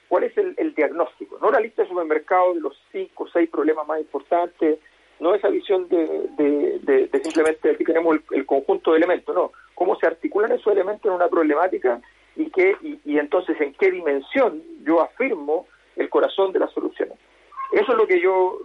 cuál 0.08 0.25
es 0.25 0.37
el, 0.37 0.54
el 0.56 0.75
diagnóstico? 0.75 1.38
No 1.40 1.50
la 1.50 1.61
lista 1.61 1.82
de 1.82 1.88
supermercados 1.88 2.54
de 2.54 2.61
los 2.61 2.80
cinco 2.92 3.25
o 3.25 3.28
seis 3.28 3.49
problemas 3.50 3.87
más 3.87 4.00
importantes, 4.00 4.78
no 5.20 5.34
esa 5.34 5.49
visión 5.49 5.88
de, 5.88 6.28
de, 6.37 7.08
de, 7.08 7.20
simplemente 7.23 7.70
aquí 7.70 7.84
tenemos 7.84 8.18
el, 8.32 8.46
conjunto 8.46 8.92
de 8.92 8.99
elementos, 8.99 9.34
no, 9.34 9.52
cómo 9.75 9.96
se 9.96 10.06
articulan 10.06 10.52
esos 10.52 10.73
elementos 10.73 11.06
en 11.06 11.12
una 11.12 11.28
problemática 11.28 12.00
y, 12.37 12.50
qué, 12.50 12.76
y, 12.82 13.18
entonces 13.18 13.61
en 13.61 13.73
qué 13.75 13.90
dimensión 13.90 14.62
yo 14.82 15.00
afirmo 15.00 15.66
el 15.96 16.08
corazón 16.08 16.52
de 16.52 16.58
las 16.58 16.73
soluciones. 16.73 17.16
Eso 17.73 17.92
es 17.92 17.99
lo 17.99 18.06
que 18.06 18.20
yo 18.20 18.58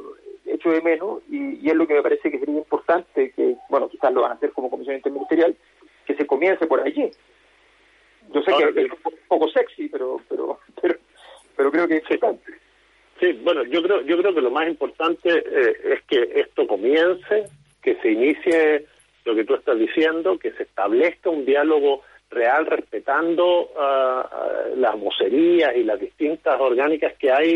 echo 0.45 0.71
de 0.71 0.81
menos 0.81 1.21
y, 1.29 1.69
es 1.69 1.75
lo 1.75 1.85
que 1.87 1.93
me 1.93 2.01
parece 2.01 2.31
que 2.31 2.39
sería 2.39 2.57
importante, 2.57 3.31
que, 3.31 3.55
bueno, 3.69 3.87
quizás 3.87 4.11
lo 4.11 4.21
van 4.21 4.31
a 4.31 4.35
hacer 4.35 4.51
como 4.51 4.69
comisión 4.69 4.95
interministerial, 4.95 5.55
que 6.05 6.15
se 6.15 6.25
comience 6.25 6.65
por 6.65 6.81
allí. 6.81 7.11
Yo 8.33 8.41
sé 8.41 8.51
que 8.73 8.83
un 8.83 8.89
poco 9.27 9.49
sexy, 9.49 9.87
pero, 9.89 10.19
pero, 10.27 10.59
pero, 10.81 10.95
pero 11.55 11.71
creo 11.71 11.87
que 11.87 11.97
es 11.97 12.03
importante. 12.03 12.51
Sí, 13.19 13.33
bueno, 13.43 13.63
yo 13.79 13.83
creo, 13.83 14.01
yo 14.01 14.17
creo 14.17 14.33
que 14.33 14.41
lo 14.41 14.51
más 14.51 14.67
importante 14.67 15.29
eh, 15.29 15.73
es 15.83 16.01
que 16.03 16.39
esto 16.39 16.67
comience, 16.67 17.45
que 17.81 17.95
se 18.01 18.11
inicie 18.11 18.85
lo 19.25 19.35
que 19.35 19.45
tú 19.45 19.55
estás 19.55 19.77
diciendo, 19.77 20.37
que 20.37 20.51
se 20.51 20.63
establezca 20.63 21.29
un 21.29 21.45
diálogo 21.45 22.01
real 22.29 22.65
respetando 22.65 23.71
uh, 23.71 24.75
las 24.77 24.99
vocerías 24.99 25.75
y 25.75 25.83
las 25.83 25.99
distintas 25.99 26.59
orgánicas 26.59 27.13
que 27.17 27.31
hay 27.31 27.53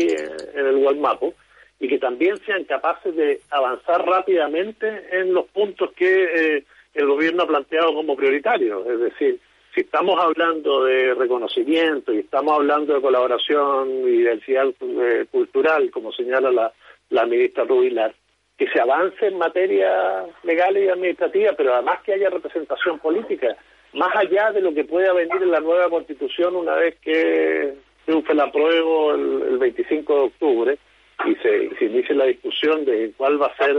en 0.54 0.66
el 0.66 0.76
Walmapo 0.76 1.34
y 1.78 1.88
que 1.88 1.98
también 1.98 2.36
sean 2.44 2.64
capaces 2.64 3.14
de 3.14 3.40
avanzar 3.50 4.04
rápidamente 4.04 5.06
en 5.12 5.32
los 5.32 5.46
puntos 5.46 5.92
que 5.92 6.24
eh, 6.24 6.64
el 6.94 7.06
gobierno 7.06 7.42
ha 7.42 7.46
planteado 7.46 7.94
como 7.94 8.16
prioritarios, 8.16 8.86
es 8.86 9.00
decir, 9.00 9.38
si 9.74 9.80
estamos 9.80 10.18
hablando 10.20 10.84
de 10.84 11.14
reconocimiento 11.14 12.12
y 12.12 12.18
estamos 12.20 12.54
hablando 12.54 12.94
de 12.94 13.00
colaboración 13.00 13.90
y 14.06 14.18
diversidad 14.18 14.68
eh, 14.80 15.26
cultural, 15.30 15.90
como 15.90 16.12
señala 16.12 16.52
la, 16.52 16.72
la 17.10 17.26
ministra 17.26 17.64
Rubilar, 17.64 18.14
que 18.56 18.68
se 18.68 18.80
avance 18.80 19.26
en 19.26 19.36
materia 19.36 20.26
legal 20.44 20.76
y 20.76 20.88
administrativa, 20.88 21.52
pero 21.56 21.74
además 21.74 22.00
que 22.04 22.12
haya 22.12 22.30
representación 22.30 23.00
política, 23.00 23.56
más 23.94 24.14
allá 24.14 24.52
de 24.52 24.60
lo 24.60 24.72
que 24.72 24.84
pueda 24.84 25.12
venir 25.12 25.42
en 25.42 25.50
la 25.50 25.60
nueva 25.60 25.90
constitución 25.90 26.54
una 26.54 26.76
vez 26.76 26.96
que 27.00 27.74
triunfe 28.04 28.32
el 28.32 28.40
apruebo 28.40 29.12
el, 29.14 29.58
25 29.58 30.14
de 30.14 30.20
octubre 30.20 30.78
y 31.24 31.34
se, 31.36 31.74
se 31.76 31.84
inicie 31.86 32.14
la 32.14 32.26
discusión 32.26 32.84
de 32.84 33.12
cuál 33.16 33.40
va 33.42 33.46
a 33.46 33.56
ser 33.56 33.78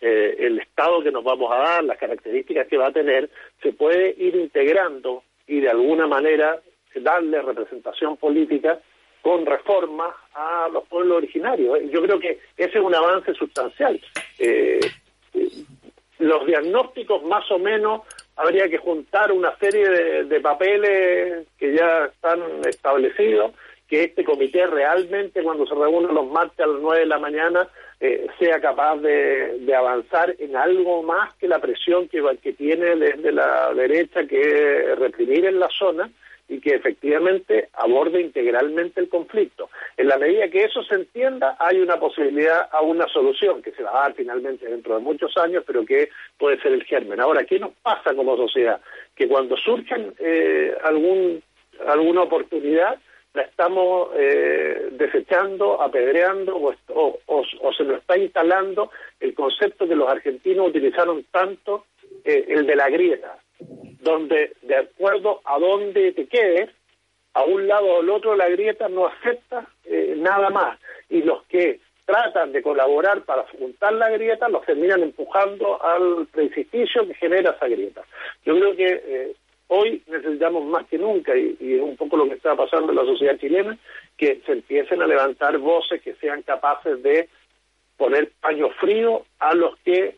eh, 0.00 0.36
el 0.38 0.58
estado 0.58 1.02
que 1.02 1.10
nos 1.10 1.24
vamos 1.24 1.52
a 1.52 1.56
dar, 1.56 1.84
las 1.84 1.98
características 1.98 2.66
que 2.66 2.76
va 2.78 2.88
a 2.88 2.92
tener, 2.92 3.28
se 3.62 3.72
puede 3.72 4.14
ir 4.18 4.36
integrando 4.36 5.22
y 5.46 5.60
de 5.60 5.70
alguna 5.70 6.06
manera 6.06 6.60
darle 6.96 7.42
representación 7.42 8.16
política 8.16 8.80
con 9.22 9.46
reformas 9.46 10.14
a 10.34 10.68
los 10.72 10.86
pueblos 10.86 11.18
originarios. 11.18 11.78
Yo 11.90 12.02
creo 12.02 12.20
que 12.20 12.40
ese 12.56 12.78
es 12.78 12.84
un 12.84 12.94
avance 12.94 13.32
sustancial. 13.34 14.00
Eh, 14.38 14.80
los 16.18 16.46
diagnósticos 16.46 17.24
más 17.24 17.50
o 17.50 17.58
menos 17.58 18.02
habría 18.36 18.68
que 18.68 18.78
juntar 18.78 19.32
una 19.32 19.56
serie 19.58 19.88
de, 20.24 20.40
papeles 20.40 21.46
que 21.58 21.74
ya 21.74 22.06
están 22.06 22.40
establecidos, 22.68 23.52
que 23.88 24.04
este 24.04 24.24
comité 24.24 24.66
realmente 24.66 25.42
cuando 25.42 25.66
se 25.66 25.74
reúne 25.74 26.12
los 26.12 26.26
martes 26.26 26.60
a 26.60 26.66
las 26.66 26.80
nueve 26.80 27.00
de 27.00 27.06
la 27.06 27.18
mañana 27.18 27.68
eh, 28.00 28.26
sea 28.38 28.60
capaz 28.60 28.96
de, 28.96 29.58
de, 29.60 29.74
avanzar 29.74 30.34
en 30.38 30.56
algo 30.56 31.02
más 31.02 31.34
que 31.36 31.48
la 31.48 31.58
presión 31.58 32.08
que, 32.08 32.22
que 32.42 32.52
tiene 32.52 32.96
desde 32.96 33.32
la 33.32 33.72
derecha, 33.72 34.26
que 34.26 34.94
reprimir 34.96 35.46
en 35.46 35.60
la 35.60 35.68
zona 35.68 36.10
y 36.48 36.60
que 36.60 36.74
efectivamente 36.74 37.68
aborde 37.72 38.20
integralmente 38.20 39.00
el 39.00 39.08
conflicto. 39.08 39.70
En 39.96 40.08
la 40.08 40.18
medida 40.18 40.48
que 40.48 40.64
eso 40.64 40.82
se 40.82 40.94
entienda, 40.96 41.56
hay 41.58 41.78
una 41.78 41.98
posibilidad 41.98 42.68
a 42.70 42.82
una 42.82 43.08
solución 43.08 43.62
que 43.62 43.72
se 43.72 43.82
va 43.82 43.90
a 43.90 44.02
dar 44.02 44.14
finalmente 44.14 44.66
dentro 44.66 44.96
de 44.96 45.00
muchos 45.00 45.36
años, 45.38 45.64
pero 45.66 45.86
que 45.86 46.10
puede 46.36 46.60
ser 46.60 46.72
el 46.72 46.84
germen. 46.84 47.20
Ahora, 47.20 47.44
¿qué 47.44 47.58
nos 47.58 47.72
pasa 47.82 48.14
como 48.14 48.36
sociedad? 48.36 48.80
Que 49.16 49.26
cuando 49.26 49.56
surgen 49.56 50.14
eh, 50.18 50.74
algún, 50.82 51.42
alguna 51.86 52.22
oportunidad, 52.22 52.98
la 53.34 53.42
estamos 53.42 54.10
eh, 54.14 54.90
desechando, 54.92 55.82
apedreando 55.82 56.56
o, 56.56 57.72
se 57.76 57.84
nos 57.84 57.98
está 57.98 58.16
instalando 58.16 58.90
el 59.18 59.34
concepto 59.34 59.88
que 59.88 59.96
los 59.96 60.08
argentinos 60.08 60.68
utilizaron 60.68 61.24
tanto, 61.32 61.86
eh, 62.24 62.44
el 62.48 62.64
de 62.64 62.76
la 62.76 62.88
grieta, 62.88 63.38
donde 63.58 64.52
de 64.62 64.76
acuerdo 64.76 65.40
a 65.44 65.58
dónde 65.58 66.12
te 66.12 66.26
quedes, 66.26 66.70
a 67.34 67.42
un 67.42 67.66
lado 67.66 67.86
o 67.86 68.00
al 68.00 68.10
otro 68.10 68.36
la 68.36 68.48
grieta 68.48 68.88
no 68.88 69.06
acepta 69.08 69.66
eh, 69.84 70.14
nada 70.16 70.50
más 70.50 70.78
y 71.10 71.22
los 71.22 71.42
que 71.46 71.80
tratan 72.04 72.52
de 72.52 72.62
colaborar 72.62 73.22
para 73.22 73.44
juntar 73.58 73.94
la 73.94 74.10
grieta 74.10 74.48
los 74.48 74.64
terminan 74.64 75.02
empujando 75.02 75.82
al 75.82 76.28
precipicio 76.30 77.04
que 77.08 77.14
genera 77.14 77.50
esa 77.50 77.66
grieta. 77.66 78.02
Yo 78.44 78.54
creo 78.54 78.76
que 78.76 79.34
Hoy 79.68 80.02
necesitamos 80.06 80.64
más 80.66 80.86
que 80.86 80.98
nunca, 80.98 81.36
y, 81.36 81.56
es 81.60 81.80
un 81.80 81.96
poco 81.96 82.16
lo 82.16 82.28
que 82.28 82.34
está 82.34 82.54
pasando 82.54 82.90
en 82.90 82.96
la 82.96 83.04
sociedad 83.04 83.38
chilena, 83.38 83.78
que 84.16 84.40
se 84.44 84.52
empiecen 84.52 85.02
a 85.02 85.06
levantar 85.06 85.56
voces 85.58 86.02
que 86.02 86.14
sean 86.16 86.42
capaces 86.42 87.02
de 87.02 87.28
poner 87.96 88.32
paño 88.40 88.68
frío 88.80 89.24
a 89.38 89.54
los 89.54 89.76
que 89.78 90.16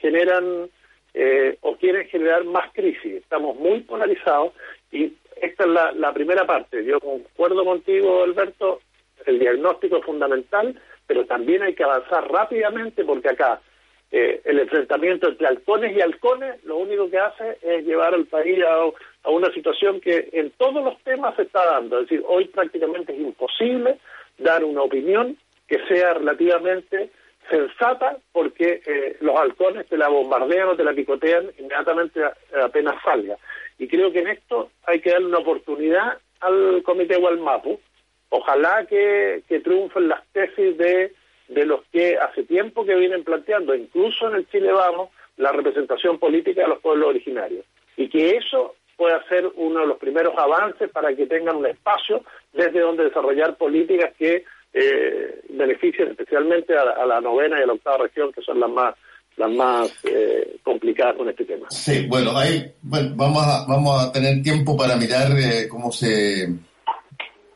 generan 0.00 0.68
eh, 1.12 1.58
o 1.60 1.76
quieren 1.76 2.08
generar 2.08 2.44
más 2.44 2.72
crisis. 2.72 3.14
Estamos 3.22 3.56
muy 3.56 3.80
polarizados 3.80 4.52
y 4.90 5.12
esta 5.40 5.64
es 5.64 5.70
la, 5.70 5.92
la 5.92 6.12
primera 6.12 6.46
parte. 6.46 6.84
Yo 6.84 7.00
concuerdo 7.00 7.64
contigo, 7.64 8.22
Alberto, 8.22 8.80
el 9.26 9.38
diagnóstico 9.38 9.98
es 9.98 10.04
fundamental, 10.04 10.80
pero 11.06 11.24
también 11.26 11.62
hay 11.62 11.74
que 11.74 11.84
avanzar 11.84 12.30
rápidamente 12.30 13.04
porque 13.04 13.30
acá 13.30 13.60
eh, 14.16 14.42
el 14.44 14.60
enfrentamiento 14.60 15.26
entre 15.26 15.48
halcones 15.48 15.96
y 15.96 16.00
halcones 16.00 16.62
lo 16.62 16.76
único 16.76 17.10
que 17.10 17.18
hace 17.18 17.58
es 17.62 17.84
llevar 17.84 18.14
al 18.14 18.26
país 18.26 18.60
a, 18.64 19.28
una 19.28 19.52
situación 19.52 20.00
que 20.00 20.28
en 20.32 20.52
todos 20.52 20.84
los 20.84 21.02
temas 21.02 21.34
se 21.34 21.42
está 21.42 21.64
dando. 21.64 21.98
Es 21.98 22.08
decir, 22.08 22.24
hoy 22.28 22.44
prácticamente 22.44 23.12
es 23.12 23.18
imposible 23.18 23.98
dar 24.38 24.62
una 24.62 24.82
opinión 24.82 25.36
que 25.66 25.84
sea 25.88 26.14
relativamente 26.14 27.10
sensata 27.50 28.18
porque 28.30 28.82
eh, 28.86 29.16
los 29.20 29.34
halcones 29.34 29.88
te 29.88 29.98
la 29.98 30.06
bombardean 30.06 30.68
o 30.68 30.76
te 30.76 30.84
la 30.84 30.92
picotean 30.92 31.50
inmediatamente 31.58 32.20
apenas 32.62 32.94
salga. 33.02 33.36
Y 33.80 33.88
creo 33.88 34.12
que 34.12 34.20
en 34.20 34.28
esto 34.28 34.70
hay 34.86 35.00
que 35.00 35.10
darle 35.10 35.26
una 35.26 35.38
oportunidad 35.38 36.18
al 36.38 36.84
Comité 36.84 37.16
Gualmapu. 37.16 37.80
Ojalá 38.28 38.86
que, 38.86 39.42
que 39.48 39.58
triunfen 39.58 40.06
las 40.06 40.24
tesis 40.32 40.78
de 40.78 41.12
de 41.48 41.66
los 41.66 41.82
que 41.92 42.16
hace 42.16 42.44
tiempo 42.44 42.84
que 42.84 42.94
vienen 42.94 43.24
planteando, 43.24 43.74
incluso 43.74 44.28
en 44.28 44.36
el 44.36 44.48
Chile 44.48 44.72
Vamos, 44.72 45.10
la 45.36 45.52
representación 45.52 46.18
política 46.18 46.62
de 46.62 46.68
los 46.68 46.80
pueblos 46.80 47.08
originarios. 47.08 47.64
Y 47.96 48.08
que 48.08 48.36
eso 48.36 48.74
pueda 48.96 49.22
ser 49.28 49.50
uno 49.56 49.80
de 49.80 49.86
los 49.86 49.98
primeros 49.98 50.34
avances 50.38 50.90
para 50.90 51.14
que 51.14 51.26
tengan 51.26 51.56
un 51.56 51.66
espacio 51.66 52.22
desde 52.52 52.80
donde 52.80 53.04
desarrollar 53.04 53.56
políticas 53.56 54.12
que 54.18 54.44
eh, 54.72 55.40
beneficien 55.50 56.08
especialmente 56.08 56.76
a, 56.76 57.06
la 57.06 57.20
novena 57.20 57.58
y 57.58 57.62
a 57.62 57.66
la 57.66 57.74
octava 57.74 57.98
región, 58.04 58.32
que 58.32 58.42
son 58.42 58.60
las 58.60 58.70
más 58.70 58.94
las 59.36 59.50
más 59.50 59.92
eh, 60.04 60.58
complicadas 60.62 61.16
con 61.16 61.28
este 61.28 61.44
tema. 61.44 61.66
Sí, 61.68 62.06
bueno, 62.06 62.36
ahí 62.36 62.72
vamos, 62.82 63.42
a, 63.44 63.66
vamos 63.66 64.00
a 64.00 64.12
tener 64.12 64.40
tiempo 64.42 64.76
para 64.76 64.94
mirar 64.94 65.32
eh, 65.32 65.68
cómo 65.68 65.90
se 65.90 66.46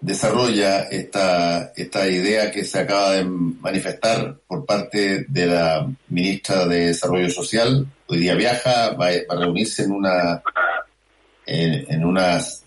desarrolla 0.00 0.82
esta, 0.82 1.72
esta 1.74 2.08
idea 2.08 2.50
que 2.50 2.64
se 2.64 2.78
acaba 2.78 3.12
de 3.12 3.24
manifestar 3.24 4.36
por 4.46 4.64
parte 4.64 5.26
de 5.28 5.46
la 5.46 5.88
ministra 6.08 6.66
de 6.66 6.86
Desarrollo 6.86 7.30
Social. 7.30 7.86
Hoy 8.06 8.18
día 8.18 8.34
viaja, 8.34 8.90
va, 8.92 9.08
a 9.08 9.36
reunirse 9.36 9.82
en 9.84 9.92
una 9.92 10.42
en, 11.46 12.04
unas 12.04 12.64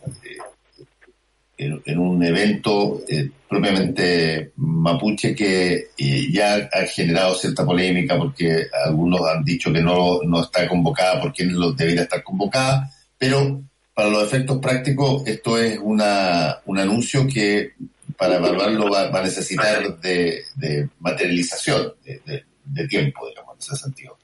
en, 1.57 1.99
un 1.99 2.23
evento 2.23 3.01
eh, 3.07 3.29
propiamente 3.47 4.51
mapuche 4.55 5.35
que 5.35 5.89
eh, 5.95 6.27
ya 6.31 6.55
ha 6.55 6.85
generado 6.87 7.35
cierta 7.35 7.63
polémica 7.63 8.17
porque 8.17 8.65
algunos 8.85 9.21
han 9.27 9.43
dicho 9.43 9.71
que 9.71 9.81
no, 9.81 10.19
no 10.23 10.41
está 10.41 10.67
convocada 10.67 11.21
porque 11.21 11.45
no 11.45 11.71
debería 11.73 12.03
estar 12.03 12.23
convocada, 12.23 12.89
pero 13.17 13.61
para 14.01 14.13
los 14.13 14.23
efectos 14.23 14.57
prácticos, 14.57 15.21
esto 15.27 15.59
es 15.59 15.77
una, 15.79 16.57
un 16.65 16.79
anuncio 16.79 17.27
que 17.27 17.73
para 18.17 18.37
evaluarlo 18.37 18.89
va, 18.89 19.09
a 19.09 19.21
necesitar 19.21 19.99
de, 19.99 20.89
materialización, 20.99 21.93
de, 22.03 22.87
tiempo, 22.87 23.27
digamos, 23.29 23.57
en 23.57 23.59
ese 23.59 23.83
sentido. 23.83 24.17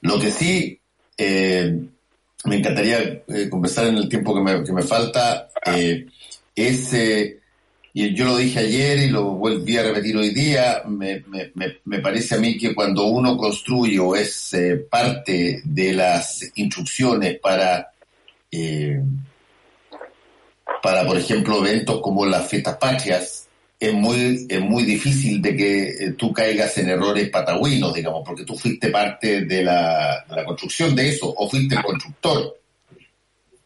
Lo 0.00 0.18
que 0.18 0.32
sí 0.32 0.80
eh, 1.16 1.72
me 2.46 2.56
encantaría 2.56 3.22
eh, 3.28 3.48
conversar 3.48 3.86
en 3.86 3.98
el 3.98 4.08
tiempo 4.08 4.34
que 4.34 4.40
me, 4.40 4.64
que 4.64 4.72
me 4.72 4.82
falta 4.82 5.48
eh, 5.66 6.06
es, 6.56 6.92
y 7.92 8.12
yo 8.12 8.24
lo 8.24 8.38
dije 8.38 8.58
ayer 8.58 8.98
y 8.98 9.08
lo 9.08 9.22
volví 9.36 9.76
a 9.76 9.84
repetir 9.84 10.16
hoy 10.16 10.30
día, 10.30 10.82
me, 10.88 11.22
me, 11.28 11.52
me 11.84 11.98
parece 12.00 12.34
a 12.34 12.38
mí 12.38 12.58
que 12.58 12.74
cuando 12.74 13.04
uno 13.04 13.36
construye 13.36 14.00
o 14.00 14.16
es 14.16 14.52
parte 14.90 15.60
de 15.62 15.92
las 15.92 16.50
instrucciones 16.56 17.38
para 17.38 17.86
eh, 18.50 19.00
para, 20.82 21.06
por 21.06 21.16
ejemplo, 21.16 21.64
eventos 21.64 22.00
como 22.00 22.26
las 22.26 22.48
fiestas 22.48 22.76
patrias, 22.76 23.46
es 23.78 23.94
muy, 23.94 24.46
es 24.48 24.60
muy 24.60 24.84
difícil 24.84 25.40
de 25.40 25.56
que 25.56 25.82
eh, 25.88 26.12
tú 26.16 26.32
caigas 26.32 26.76
en 26.78 26.90
errores 26.90 27.30
patagüinos, 27.30 27.94
digamos, 27.94 28.22
porque 28.26 28.44
tú 28.44 28.56
fuiste 28.56 28.90
parte 28.90 29.42
de 29.44 29.62
la, 29.62 30.24
construcción 30.44 30.94
de 30.94 31.08
eso, 31.08 31.32
o 31.34 31.48
fuiste 31.48 31.76
el 31.76 31.82
constructor. 31.82 32.58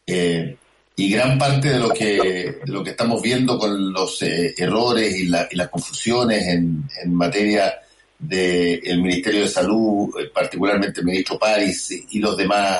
Eh, 0.07 0.55
y 0.97 1.09
gran 1.09 1.37
parte 1.37 1.69
de 1.69 1.79
lo 1.79 1.89
que, 1.89 2.59
lo 2.67 2.81
que 2.81 2.91
estamos 2.91 3.21
viendo 3.21 3.59
con 3.59 3.91
los 3.91 4.21
errores 4.21 5.19
y, 5.19 5.25
las 5.27 5.69
confusiones 5.69 6.47
en, 6.47 6.87
materia 7.07 7.73
del 8.17 9.01
Ministerio 9.01 9.41
de 9.41 9.49
Salud, 9.49 10.15
particularmente 10.33 11.01
el 11.01 11.05
ministro 11.05 11.37
París 11.37 12.05
y 12.11 12.19
los 12.19 12.37
demás 12.37 12.79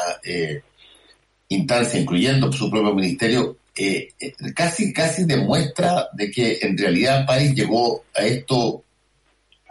instancia, 1.49 1.99
incluyendo 1.99 2.51
su 2.51 2.69
propio 2.69 2.93
ministerio, 2.93 3.57
eh, 3.77 4.09
eh, 4.19 4.33
casi, 4.55 4.93
casi 4.93 5.25
demuestra 5.25 6.07
de 6.13 6.31
que 6.31 6.59
en 6.61 6.77
realidad 6.77 7.25
París 7.25 7.53
llegó 7.53 8.03
a 8.15 8.23
esto 8.23 8.83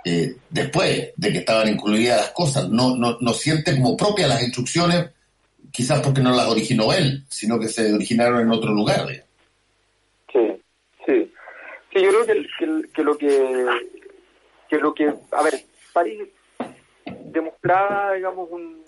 eh, 0.05 0.37
después 0.51 1.13
de 1.17 1.33
que 1.33 1.39
estaban 1.39 1.69
incluidas 1.69 2.19
las 2.19 2.31
cosas. 2.33 2.69
No, 2.69 2.97
no, 2.97 3.17
no 3.21 3.33
siente 3.33 3.75
como 3.75 3.97
propias 3.97 4.29
las 4.29 4.43
instrucciones, 4.43 5.11
quizás 5.73 6.01
porque 6.01 6.21
no 6.21 6.33
las 6.33 6.49
originó 6.49 6.93
él, 6.93 7.25
sino 7.29 7.59
que 7.59 7.69
se 7.69 7.93
originaron 7.93 8.43
en 8.43 8.51
otro 8.51 8.73
lugar. 8.73 9.07
Sí, 10.33 10.63
sí. 11.07 11.33
Sí, 11.93 12.03
yo 12.03 12.09
creo 12.11 12.27
que, 12.27 12.89
que, 12.93 13.03
lo 13.03 13.17
que, 13.17 13.67
que 14.69 14.77
lo 14.77 14.95
que, 14.95 15.15
a 15.33 15.43
ver, 15.43 15.65
París 15.93 16.21
demostraba, 17.27 18.13
digamos, 18.15 18.49
un, 18.51 18.84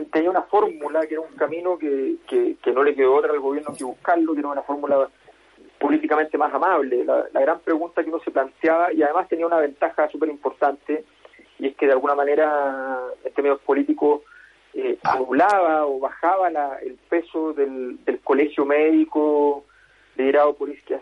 tenía 0.00 0.30
una 0.30 0.42
fórmula 0.42 1.06
que 1.06 1.14
era 1.14 1.20
un 1.20 1.34
camino 1.36 1.78
que, 1.78 2.16
que, 2.26 2.72
no 2.72 2.82
le 2.82 2.94
quedó 2.94 3.14
otra 3.14 3.32
al 3.32 3.40
gobierno 3.40 3.74
que 3.76 3.84
buscarlo, 3.84 4.32
que 4.32 4.40
era 4.40 4.48
una 4.48 4.62
fórmula 4.62 5.08
políticamente 5.78 6.38
más 6.38 6.52
amable. 6.54 7.04
La, 7.04 7.40
gran 7.40 7.60
pregunta 7.60 8.02
que 8.02 8.08
uno 8.08 8.20
se 8.20 8.30
planteaba, 8.30 8.92
y 8.92 9.02
además 9.02 9.28
tenía 9.28 9.46
una 9.46 9.58
ventaja 9.58 10.08
súper 10.08 10.28
importante, 10.30 11.04
y 11.58 11.68
es 11.68 11.76
que 11.76 11.86
de 11.86 11.92
alguna 11.92 12.14
manera, 12.14 13.00
en 13.24 13.32
términos 13.34 13.60
políticos, 13.60 14.22
eh, 14.74 14.98
anulaba 15.02 15.86
o 15.86 16.00
bajaba 16.00 16.48
el 16.82 16.94
peso 17.08 17.52
del, 17.52 17.98
colegio 18.24 18.64
médico 18.64 19.64
liderado 20.16 20.54
por 20.54 20.70
Isquia 20.70 21.00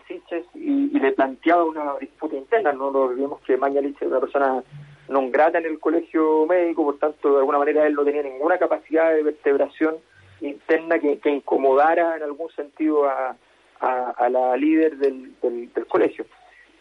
y, 0.55 0.95
y, 0.95 0.99
le 0.99 1.11
planteaba 1.11 1.63
una 1.63 1.95
disputa 1.99 2.35
interna. 2.35 2.73
No 2.73 2.91
lo 2.91 3.03
olvidemos 3.03 3.41
que 3.41 3.57
Mañalich 3.57 3.95
es 4.01 4.07
una 4.07 4.19
persona 4.19 4.63
non 5.11 5.29
grata 5.29 5.59
en 5.59 5.65
el 5.65 5.79
colegio 5.79 6.45
médico, 6.47 6.83
por 6.83 6.97
tanto, 6.97 7.33
de 7.33 7.39
alguna 7.39 7.59
manera 7.59 7.85
él 7.85 7.93
no 7.93 8.03
tenía 8.03 8.23
ninguna 8.23 8.57
capacidad 8.57 9.13
de 9.13 9.23
vertebración 9.23 9.97
interna 10.39 10.99
que, 10.99 11.19
incomodara 11.29 12.15
en 12.15 12.23
algún 12.23 12.49
sentido 12.51 13.05
a, 13.05 13.35
la 14.29 14.55
líder 14.57 14.97
del, 14.97 15.33
colegio. 15.87 16.25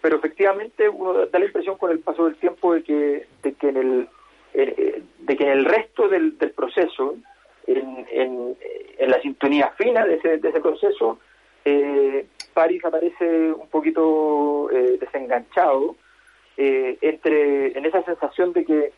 Pero 0.01 0.17
efectivamente 0.17 0.89
uno 0.89 1.27
da 1.27 1.39
la 1.39 1.45
impresión 1.45 1.77
con 1.77 1.91
el 1.91 1.99
paso 1.99 2.27
del 2.27 2.37
tiempo 2.37 2.75
de 2.75 2.83
que, 2.83 3.27
de 3.43 3.53
que 3.55 3.69
en 3.69 3.77
el 3.77 4.09
eh, 4.55 5.03
de 5.19 5.37
que 5.37 5.45
en 5.45 5.51
el 5.51 5.65
resto 5.65 6.09
del, 6.09 6.33
proceso, 6.55 7.17
en, 7.67 8.07
en, 8.11 8.57
la 9.11 9.21
sintonía 9.21 9.69
fina 9.77 10.05
de 10.05 10.17
ese, 10.17 10.39
de 10.39 10.49
ese 10.49 10.61
proceso, 10.61 11.19
eh, 11.65 12.27
París 12.53 12.85
aparece 12.85 13.53
un 13.53 13.69
poquito 13.69 14.71
eh, 14.71 14.97
desenganchado 14.99 15.97
eh, 16.57 16.99
entre 17.01 17.79
en 17.79 17.85
esa 17.87 18.03
sensación 18.03 18.53
de 18.53 18.65
que 18.65 18.93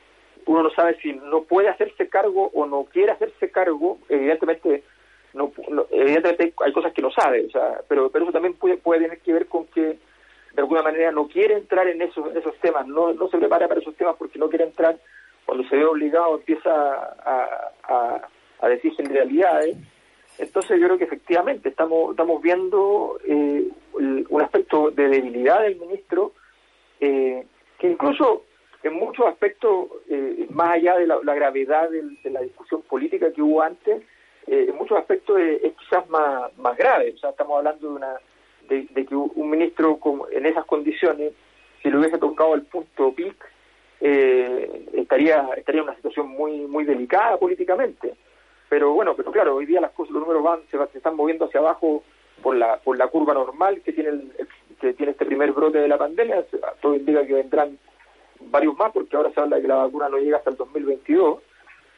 uno 0.47 0.63
no 0.63 0.71
sabe 0.71 0.97
si 1.01 1.13
no 1.13 1.43
puede 1.43 1.69
hacerse 1.69 2.09
cargo 2.09 2.51
o 2.55 2.67
no 2.67 2.85
quiere 2.85 3.13
hacerse 3.13 3.51
cargo, 3.51 3.99
evidentemente 4.09 4.83
no, 5.35 5.53
evidentemente 5.91 6.53
hay 6.65 6.73
cosas 6.73 6.93
que 6.93 7.03
no 7.03 7.11
sabe, 7.11 7.47
o 7.47 7.51
sea, 7.51 7.81
pero 7.89 8.11
pero 8.11 8.25
eso 8.25 8.33
también 8.33 8.55
puede, 8.55 8.77
puede 8.77 9.03
tener 9.03 9.21
que 9.21 9.33
ver 9.33 9.47
con 9.47 9.67
que 9.67 9.81
de 9.81 10.61
alguna 10.61 10.83
manera 10.83 11.11
no 11.11 11.29
quiere 11.29 11.55
entrar 11.55 11.89
en 11.89 12.03
esos 12.03 12.35
esos 12.35 12.57
temas, 12.59 12.87
no 12.87 13.13
no 13.13 13.29
se 13.29 13.39
prepara 13.39 13.69
para 13.69 13.81
esos 13.81 13.97
temas 13.97 14.17
porque 14.19 14.39
no 14.39 14.49
quiere 14.49 14.65
entrar 14.65 14.99
cuando 15.47 15.69
se 15.69 15.77
ve 15.77 15.85
obligado 15.85 16.37
empieza 16.37 16.71
a, 16.71 17.71
a, 17.85 18.29
a 18.61 18.69
decir 18.69 18.93
generalidades. 18.95 19.77
Entonces 20.39 20.81
yo 20.81 20.87
creo 20.87 20.99
que 20.99 21.05
efectivamente 21.05 21.69
estamos 21.69 22.13
estamos 22.13 22.41
viendo 22.43 23.19
eh, 23.25 23.69
un 23.95 24.43
aspecto 24.43 24.91
de 24.91 25.09
debilidad 25.09 25.63
del 25.63 25.77
ministro 25.77 26.33
eh, 27.03 27.45
que 27.79 27.89
incluso 27.89 28.45
en 28.85 28.95
muchos 28.95 29.27
aspectos, 29.27 29.89
eh, 30.09 30.47
más 30.51 30.75
allá 30.75 30.97
de 30.99 31.07
la, 31.09 31.35
gravedad 31.35 31.91
de, 31.91 32.31
la 32.31 32.41
discusión 32.43 32.83
política 32.83 33.33
que 33.33 33.43
hubo 33.43 33.61
antes, 33.61 34.03
eh, 34.47 34.67
en 34.69 34.77
muchos 34.77 34.97
aspectos 34.99 35.39
es, 35.41 35.73
quizás 35.75 36.09
más, 36.09 36.57
más 36.59 36.77
grave. 36.77 37.13
O 37.15 37.19
sea, 37.19 37.31
estamos 37.31 37.59
hablando 37.59 37.89
de, 37.89 37.95
una, 37.95 38.15
de, 38.69 39.07
que 39.07 39.15
un 39.17 39.51
ministro 39.51 39.99
en 40.31 40.47
esas 40.47 40.65
condiciones, 40.65 41.33
si 41.83 41.91
le 41.91 41.99
hubiese 41.99 42.19
tocado 42.19 42.55
el 42.55 42.63
punto 42.63 43.13
PIC, 43.13 43.35
eh, 44.01 44.87
estaría 44.95 45.49
estaría 45.57 45.81
en 45.81 45.89
una 45.89 45.97
situación 45.97 46.29
muy 46.29 46.67
muy 46.67 46.85
delicada 46.85 47.37
políticamente. 47.37 48.15
Pero 48.69 48.93
bueno, 48.93 49.15
pero 49.17 49.31
claro, 49.33 49.57
hoy 49.57 49.67
día 49.67 49.81
las 49.81 49.93
cosas, 49.93 50.13
los 50.13 50.23
números 50.23 50.43
van 50.43 50.61
se, 50.71 50.99
están 50.99 51.17
moviendo 51.17 51.47
hacia 51.47 51.61
abajo 51.61 52.05
por 52.43 52.57
la 52.57 52.79
por 52.79 52.97
la 52.97 53.09
curva 53.09 53.35
normal 53.35 53.81
que 53.83 53.93
tiene 53.93 54.11
el 54.11 54.49
que 54.83 54.95
tiene 54.95 55.13
este 55.13 55.25
primer 55.25 55.53
brote 55.53 55.79
de 55.79 55.89
la 55.89 55.97
pandemia, 55.97 56.45
todo 56.81 56.97
indica 56.97 57.25
que 57.25 57.35
vendrán 57.35 57.79
varios 58.41 58.77
más, 58.77 58.93
porque 58.93 59.17
ahora 59.17 59.31
se 59.33 59.41
habla 59.41 59.57
de 59.57 59.63
que 59.63 59.69
la 59.69 59.77
vacuna 59.77 60.09
no 60.09 60.19
llega 60.19 60.39
hasta 60.39 60.51
el 60.51 60.57
2022. 60.57 61.41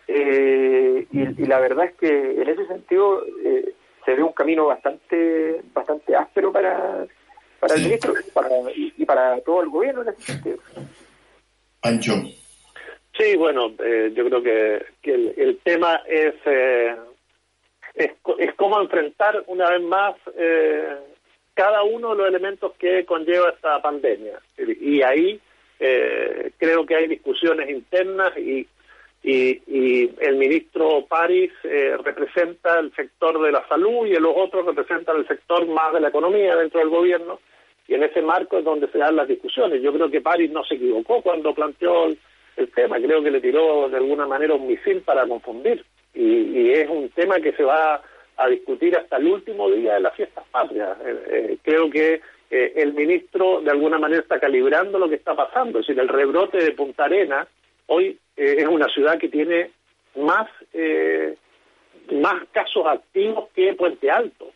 Eh, 0.07 1.07
y, 1.11 1.47
la 1.47 1.61
verdad 1.61 1.87
es 1.87 1.95
que 1.95 2.43
en 2.43 2.47
ese 2.47 2.67
sentido 2.67 3.25
eh, 3.43 3.73
se 4.05 4.15
ve 4.15 4.23
un 4.23 4.35
camino 4.35 4.67
bastante 4.67 5.63
bastante 5.73 6.15
áspero 6.15 6.53
para, 6.53 7.07
para 7.59 7.75
el 7.77 7.85
ministro 7.85 8.13
para, 8.35 8.51
y, 8.77 9.03
para 9.07 9.41
todo 9.41 9.63
el 9.63 9.71
gobierno 9.71 10.03
en 10.03 10.09
ese 10.09 10.33
sentido. 10.33 10.59
Pancho. 11.81 12.13
Sí, 13.17 13.35
bueno, 13.37 13.73
eh, 13.83 14.13
yo 14.15 14.27
creo 14.27 14.43
que, 14.43 14.85
que 15.01 15.15
el, 15.15 15.59
tema 15.63 16.03
es, 16.07 16.35
eh, 16.45 16.95
es, 17.95 18.11
es 18.39 18.55
cómo 18.57 18.79
enfrentar 18.79 19.43
una 19.47 19.71
vez 19.71 19.83
más 19.83 20.17
eh, 20.37 20.99
cada 21.55 21.83
uno 21.83 22.11
de 22.11 22.17
los 22.17 22.29
elementos 22.29 22.73
que 22.79 23.05
conlleva 23.05 23.51
esta 23.51 23.81
pandemia. 23.81 24.41
Y 24.59 25.03
ahí 25.03 25.41
eh, 25.81 26.53
creo 26.59 26.85
que 26.85 26.97
hay 26.97 27.07
discusiones 27.09 27.71
internas 27.71 28.37
y, 28.37 28.67
y, 29.23 30.11
el 30.21 30.37
ministro 30.37 31.07
París 31.07 31.51
eh, 31.65 31.97
representa 32.05 32.79
el 32.79 32.95
sector 32.95 33.41
de 33.41 33.53
la 33.53 33.67
salud 33.69 34.07
y 34.07 34.15
los 34.15 34.35
otros 34.37 34.67
representan 34.67 35.17
el 35.17 35.27
sector 35.27 35.67
más 35.67 35.93
de 35.95 36.01
la 36.01 36.09
economía 36.09 36.57
dentro 36.57 36.81
del 36.81 36.91
gobierno 36.91 37.41
y 37.87 37.95
en 37.95 38.03
ese 38.03 38.23
marco 38.23 38.59
es 38.59 38.65
donde 38.65 38.89
se 38.89 38.99
dan 38.99 39.17
las 39.17 39.29
discusiones. 39.29 39.83
Yo 39.83 39.93
creo 39.93 40.11
que 40.11 40.21
París 40.21 40.51
no 40.51 40.65
se 40.65 40.75
equivocó 40.75 41.23
cuando 41.23 41.55
planteó 41.55 42.07
el, 42.07 42.19
tema, 42.75 42.99
creo 42.99 43.23
que 43.23 43.33
le 43.33 43.41
tiró 43.41 43.89
de 43.89 43.97
alguna 43.97 44.27
manera 44.27 44.55
un 44.55 44.69
misil 44.69 45.03
para 45.03 45.27
confundir 45.27 45.85
y, 46.15 46.71
es 46.71 46.89
un 46.89 47.09
tema 47.11 47.41
que 47.41 47.53
se 47.53 47.65
va 47.65 48.01
a 48.37 48.49
discutir 48.49 48.97
hasta 48.97 49.17
el 49.17 49.27
último 49.27 49.71
día 49.71 49.95
de 49.95 50.01
las 50.01 50.15
fiestas 50.15 50.45
patrias. 50.51 50.97
Eh, 51.05 51.23
eh, 51.29 51.59
creo 51.63 51.91
que 51.91 52.21
eh, 52.51 52.73
el 52.77 52.95
ministro 52.95 53.61
de 53.61 53.71
alguna 53.71 53.99
manera 53.99 54.23
está 54.23 54.39
calibrando 54.39 54.99
lo 54.99 55.09
que 55.09 55.17
está 55.17 55.35
pasando, 55.35 55.79
es 55.79 55.87
decir, 55.87 56.01
el 56.01 56.09
rebrote 56.09 56.59
de 56.59 56.73
Punta 56.73 57.05
Arena 57.05 57.47
hoy 57.87 58.19
es 58.37 58.67
una 58.67 58.89
ciudad 58.89 59.19
que 59.19 59.29
tiene 59.29 59.71
más 60.17 60.49
más 62.13 62.43
casos 62.53 62.87
activos 62.87 63.49
que 63.55 63.75
Puente 63.75 64.11
Alto. 64.11 64.51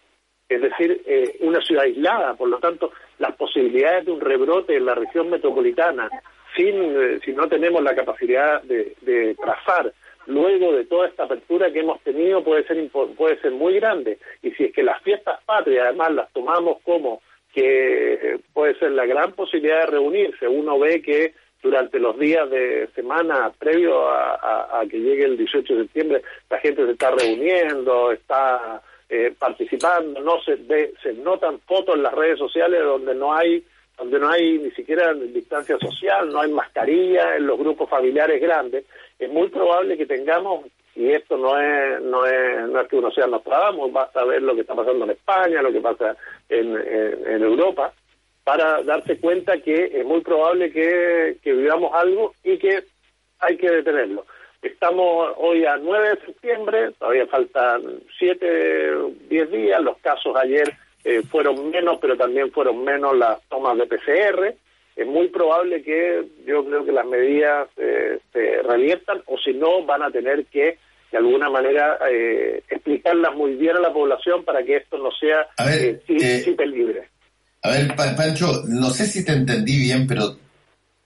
Es 0.49 0.63
decir, 0.63 1.03
eh, 1.07 1.37
una 1.41 1.61
ciudad 1.61 1.85
aislada, 1.85 2.35
por 2.35 2.49
lo 2.49 2.59
tanto, 2.59 2.93
las 3.19 3.35
posibilidades 3.37 4.07
de 4.07 4.13
un 4.13 4.21
rebrote 4.21 4.77
en 4.77 4.87
la 4.87 4.95
región 4.95 5.29
metropolitana, 5.29 6.09
sin 6.57 6.75
eh, 6.75 7.21
si 7.23 7.33
no 7.33 7.49
tenemos 7.49 7.83
la 7.83 7.95
capacidad 7.95 8.63
de, 8.63 9.37
trazar 9.39 9.93
luego 10.29 10.73
de 10.73 10.85
toda 10.85 11.09
esta 11.09 11.25
apertura 11.25 11.73
que 11.73 11.81
hemos 11.81 12.01
tenido 12.03 12.45
puede 12.45 12.65
ser 12.67 12.89
puede 13.17 13.41
ser 13.41 13.53
muy 13.53 13.75
grande. 13.75 14.19
Y 14.43 14.53
si 14.53 14.65
es 14.65 14.73
que 14.73 14.83
las 14.83 15.03
fiestas 15.03 15.41
patrias 15.45 15.87
además 15.87 16.13
las 16.13 16.33
tomamos 16.33 16.79
como 16.85 17.21
que 17.53 18.15
eh, 18.15 18.39
puede 18.53 18.79
ser 18.79 18.93
la 18.93 19.07
gran 19.07 19.33
posibilidad 19.33 19.81
de 19.81 19.87
reunirse. 19.87 20.47
Uno 20.47 20.79
ve 20.79 21.03
que 21.03 21.35
durante 21.63 21.99
los 21.99 22.19
días 22.19 22.49
de 22.51 22.89
semana 22.95 23.53
previo 23.59 24.09
a, 24.09 24.81
a 24.81 24.87
que 24.87 24.99
llegue 24.99 25.25
el 25.25 25.37
18 25.37 25.75
de 25.75 25.83
septiembre 25.83 26.23
la 26.49 26.59
gente 26.61 26.87
se 26.87 26.93
está 26.93 27.11
reuniendo 27.11 28.13
está 28.13 28.81
eh, 29.09 29.35
participando, 29.37 30.21
no 30.21 30.41
se 30.43 30.57
se 31.03 31.15
notan 31.15 31.59
fotos 31.61 31.97
en 31.97 32.03
las 32.05 32.15
redes 32.15 32.39
sociales 32.39 32.81
donde 32.83 33.15
no 33.15 33.35
hay 33.35 33.65
donde 33.99 34.21
no 34.21 34.31
hay 34.31 34.59
ni 34.59 34.71
siquiera 34.71 35.13
distancia 35.13 35.77
social, 35.79 36.31
no 36.31 36.41
hay 36.41 36.53
mascarilla 36.53 37.37
en 37.37 37.47
los 37.47 37.59
grupos 37.59 37.91
familiares 37.91 38.41
grandes, 38.41 38.85
es 39.19 39.31
muy 39.31 39.49
probable 39.49 39.99
que 39.99 40.07
tengamos, 40.07 40.67
y 40.95 41.11
esto 41.11 41.37
no 41.37 41.59
es, 41.61 42.01
no 42.03 42.25
es, 42.25 42.69
no 42.69 42.81
es 42.81 42.89
que 42.89 42.97
uno 42.97 43.11
sea 43.11 43.27
Nostradamus, 43.27 43.93
basta 43.93 44.25
ver 44.25 44.43
lo 44.43 44.55
que 44.55 44.61
está 44.61 44.75
pasando 44.75 45.05
en 45.05 45.11
España, 45.11 45.63
lo 45.63 45.73
que 45.73 45.81
pasa 45.81 46.17
en, 46.49 46.77
en, 46.77 47.43
Europa, 47.43 47.93
para 48.45 48.83
darse 48.83 49.19
cuenta 49.19 49.59
que 49.59 49.91
es 49.93 50.05
muy 50.05 50.21
probable 50.21 50.71
que, 50.71 51.39
que 51.43 51.53
vivamos 51.53 51.93
algo 51.93 52.35
y 52.45 52.57
que 52.59 52.85
hay 53.41 53.57
que 53.57 53.71
detenerlo. 53.71 54.27
Estamos 54.63 55.35
hoy 55.37 55.65
a 55.65 55.77
9 55.77 56.09
de 56.09 56.27
septiembre, 56.27 56.91
todavía 56.99 57.27
faltan 57.27 58.01
7, 58.19 58.93
10 59.29 59.51
días, 59.51 59.81
los 59.83 59.99
casos 59.99 60.35
ayer 60.37 60.69
eh, 61.09 61.23
fueron 61.23 61.71
menos, 61.71 61.99
pero 62.01 62.17
también 62.17 62.53
fueron 62.53 62.85
menos 62.85 63.17
las 63.17 63.41
tomas 63.49 63.79
de 63.79 63.87
PCR. 63.87 64.55
Es 64.95 65.07
muy 65.07 65.29
probable 65.29 65.83
que 65.83 66.25
yo 66.47 66.65
creo 66.65 66.85
que 66.85 66.93
las 66.93 67.07
medidas 67.07 67.69
eh, 67.79 68.19
se 68.33 68.63
reviertan 68.63 69.23
o 69.27 69.39
si 69.39 69.55
no 69.55 69.85
van 69.87 70.03
a 70.03 70.11
tener 70.11 70.45
que 70.47 70.77
de 71.11 71.19
alguna 71.19 71.49
manera 71.49 71.99
eh, 72.11 72.63
explicarlas 72.69 73.35
muy 73.35 73.55
bien 73.55 73.77
a 73.77 73.81
la 73.81 73.93
población 73.93 74.45
para 74.45 74.63
que 74.63 74.77
esto 74.77 74.99
no 74.99 75.11
sea 75.13 75.47
ver, 75.65 76.03
eh, 76.09 76.67
libre. 76.67 77.09
A 77.63 77.71
ver, 77.71 77.95
Pancho, 77.97 78.65
no 78.67 78.91
sé 78.91 79.07
si 79.07 79.25
te 79.25 79.33
entendí 79.33 79.79
bien, 79.79 80.07
pero 80.07 80.37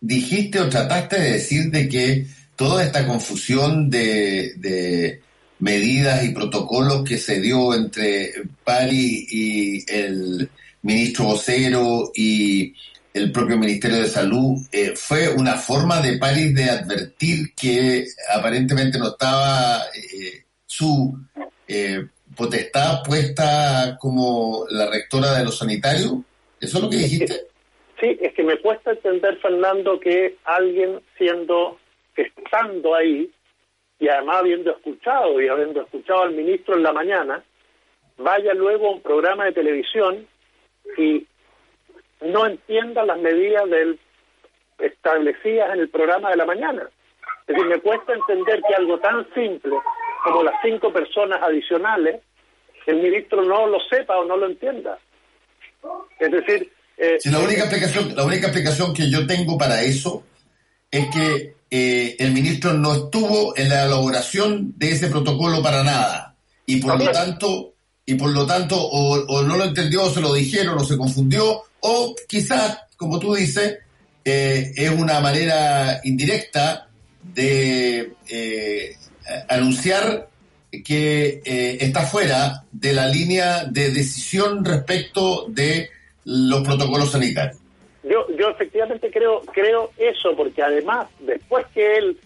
dijiste 0.01 0.61
o 0.61 0.69
trataste 0.69 1.21
de 1.21 1.33
decir 1.33 1.71
de 1.71 1.88
que 1.88 2.25
toda 2.57 2.83
esta 2.83 3.07
confusión 3.07 3.88
de, 3.88 5.21
medidas 5.62 6.25
y 6.25 6.35
protocolos 6.35 7.05
que 7.09 7.16
se 7.16 7.40
dio 7.40 7.72
entre 7.72 8.33
Pari 8.64 9.27
y 9.31 9.92
el 9.92 10.51
ministro 10.83 11.27
vocero 11.27 12.11
y 12.16 12.75
el 13.14 13.31
propio 13.31 13.57
Ministerio 13.57 13.98
de 13.98 14.07
Salud, 14.07 14.57
eh, 14.72 14.94
fue 14.96 15.29
una 15.29 15.55
forma 15.55 16.01
de 16.01 16.18
París 16.18 16.53
de 16.57 16.64
advertir 16.64 17.55
que 17.55 18.07
aparentemente 18.35 18.98
no 18.98 19.09
estaba 19.09 19.83
eh, 19.94 20.42
su 20.66 21.16
eh, 21.68 22.07
potestad 22.37 23.05
puesta 23.05 23.96
como 24.01 24.64
la 24.68 24.90
rectora 24.90 25.38
de 25.38 25.44
los 25.44 25.59
sanitarios. 25.59 26.12
¿Eso 26.61 26.79
es 26.79 26.83
lo 26.83 26.90
que 26.90 26.96
dijiste? 26.96 27.35
Sí, 28.01 28.18
es 28.20 28.35
que 28.35 28.42
me 28.42 28.59
cuesta 28.59 28.90
entender, 28.90 29.38
Fernando, 29.38 30.01
que 30.01 30.38
alguien 30.44 31.01
siendo 31.16 31.79
estando 32.16 32.96
ahí 32.96 33.31
y 33.98 34.09
además 34.09 34.37
habiendo 34.37 34.72
escuchado 34.72 35.40
y 35.40 35.48
habiendo 35.48 35.83
escuchado 35.83 36.22
al 36.22 36.33
ministro 36.33 36.76
en 36.76 36.83
la 36.83 36.92
mañana, 36.92 37.42
vaya 38.18 38.55
luego 38.55 38.88
a 38.88 38.92
un 38.92 39.02
programa 39.02 39.44
de 39.44 39.52
televisión 39.52 40.26
y 40.96 41.26
no 42.20 42.46
entienda 42.46 43.05
las 43.05 43.18
medidas 43.18 43.68
del, 43.68 43.98
establecidas 44.78 45.74
en 45.74 45.81
el 45.81 45.88
programa 45.88 46.31
de 46.31 46.37
la 46.37 46.46
mañana. 46.46 46.88
Es 47.46 47.57
decir, 47.57 47.66
me 47.66 47.81
cuesta 47.81 48.12
entender 48.14 48.61
que 48.66 48.74
algo 48.74 48.98
tan 48.98 49.26
simple 49.35 49.76
como 50.24 50.42
las 50.42 50.55
cinco 50.62 50.92
personas 50.92 51.42
adicionales, 51.42 52.20
el 52.87 52.96
ministro 52.96 53.42
no 53.42 53.66
lo 53.66 53.78
sepa 53.90 54.18
o 54.18 54.24
no 54.24 54.37
lo 54.37 54.46
entienda. 54.46 54.98
Es 56.18 56.31
decir... 56.31 56.72
Eh, 56.96 57.18
la, 57.24 57.40
única 57.40 57.62
explicación, 57.62 58.14
la 58.14 58.24
única 58.24 58.46
explicación 58.46 58.94
que 58.94 59.11
yo 59.11 59.26
tengo 59.26 59.59
para 59.59 59.83
eso 59.83 60.22
es 60.90 61.07
que 61.07 61.55
eh, 61.75 62.17
el 62.19 62.35
ministro 62.35 62.75
no 62.75 62.95
estuvo 62.95 63.57
en 63.57 63.71
la 63.71 63.87
elaboración 63.87 64.75
de 64.77 64.91
ese 64.91 65.07
protocolo 65.07 65.63
para 65.63 65.83
nada 65.83 66.37
y 66.67 66.77
por 66.77 66.99
lo 66.99 67.11
tanto 67.11 67.73
y 68.05 68.15
por 68.15 68.31
lo 68.31 68.45
tanto 68.45 68.77
o, 68.79 69.43
no 69.43 69.57
lo 69.57 69.65
entendió 69.65 70.05
o 70.05 70.11
se 70.13 70.21
lo 70.21 70.35
dijeron 70.35 70.77
o 70.77 70.85
se 70.85 70.99
confundió 70.99 71.63
o 71.81 72.15
quizás 72.29 72.77
como 72.95 73.19
tú 73.19 73.35
dices 73.35 73.79
eh, 74.23 74.71
es 74.77 74.91
una 74.91 75.21
manera 75.21 76.03
indirecta 76.05 76.91
de 77.23 78.17
eh, 78.29 78.97
anunciar 79.49 80.29
que 80.85 81.41
está 81.81 82.03
fuera 82.03 82.65
de 82.71 82.93
la 82.93 83.09
línea 83.09 83.65
de 83.65 83.93
decisión 83.93 84.63
respecto 84.63 85.47
de 85.49 85.89
los 86.25 86.63
protocolos 86.63 87.13
sanitarios. 87.13 87.62
Yo, 88.03 88.27
yo 88.37 88.51
efectivamente 88.51 89.11
creo, 89.11 89.43
creo 89.53 89.91
eso, 89.97 90.35
porque 90.37 90.62
además, 90.62 91.09
después 91.21 91.67
que 91.75 91.97
él 91.97 92.19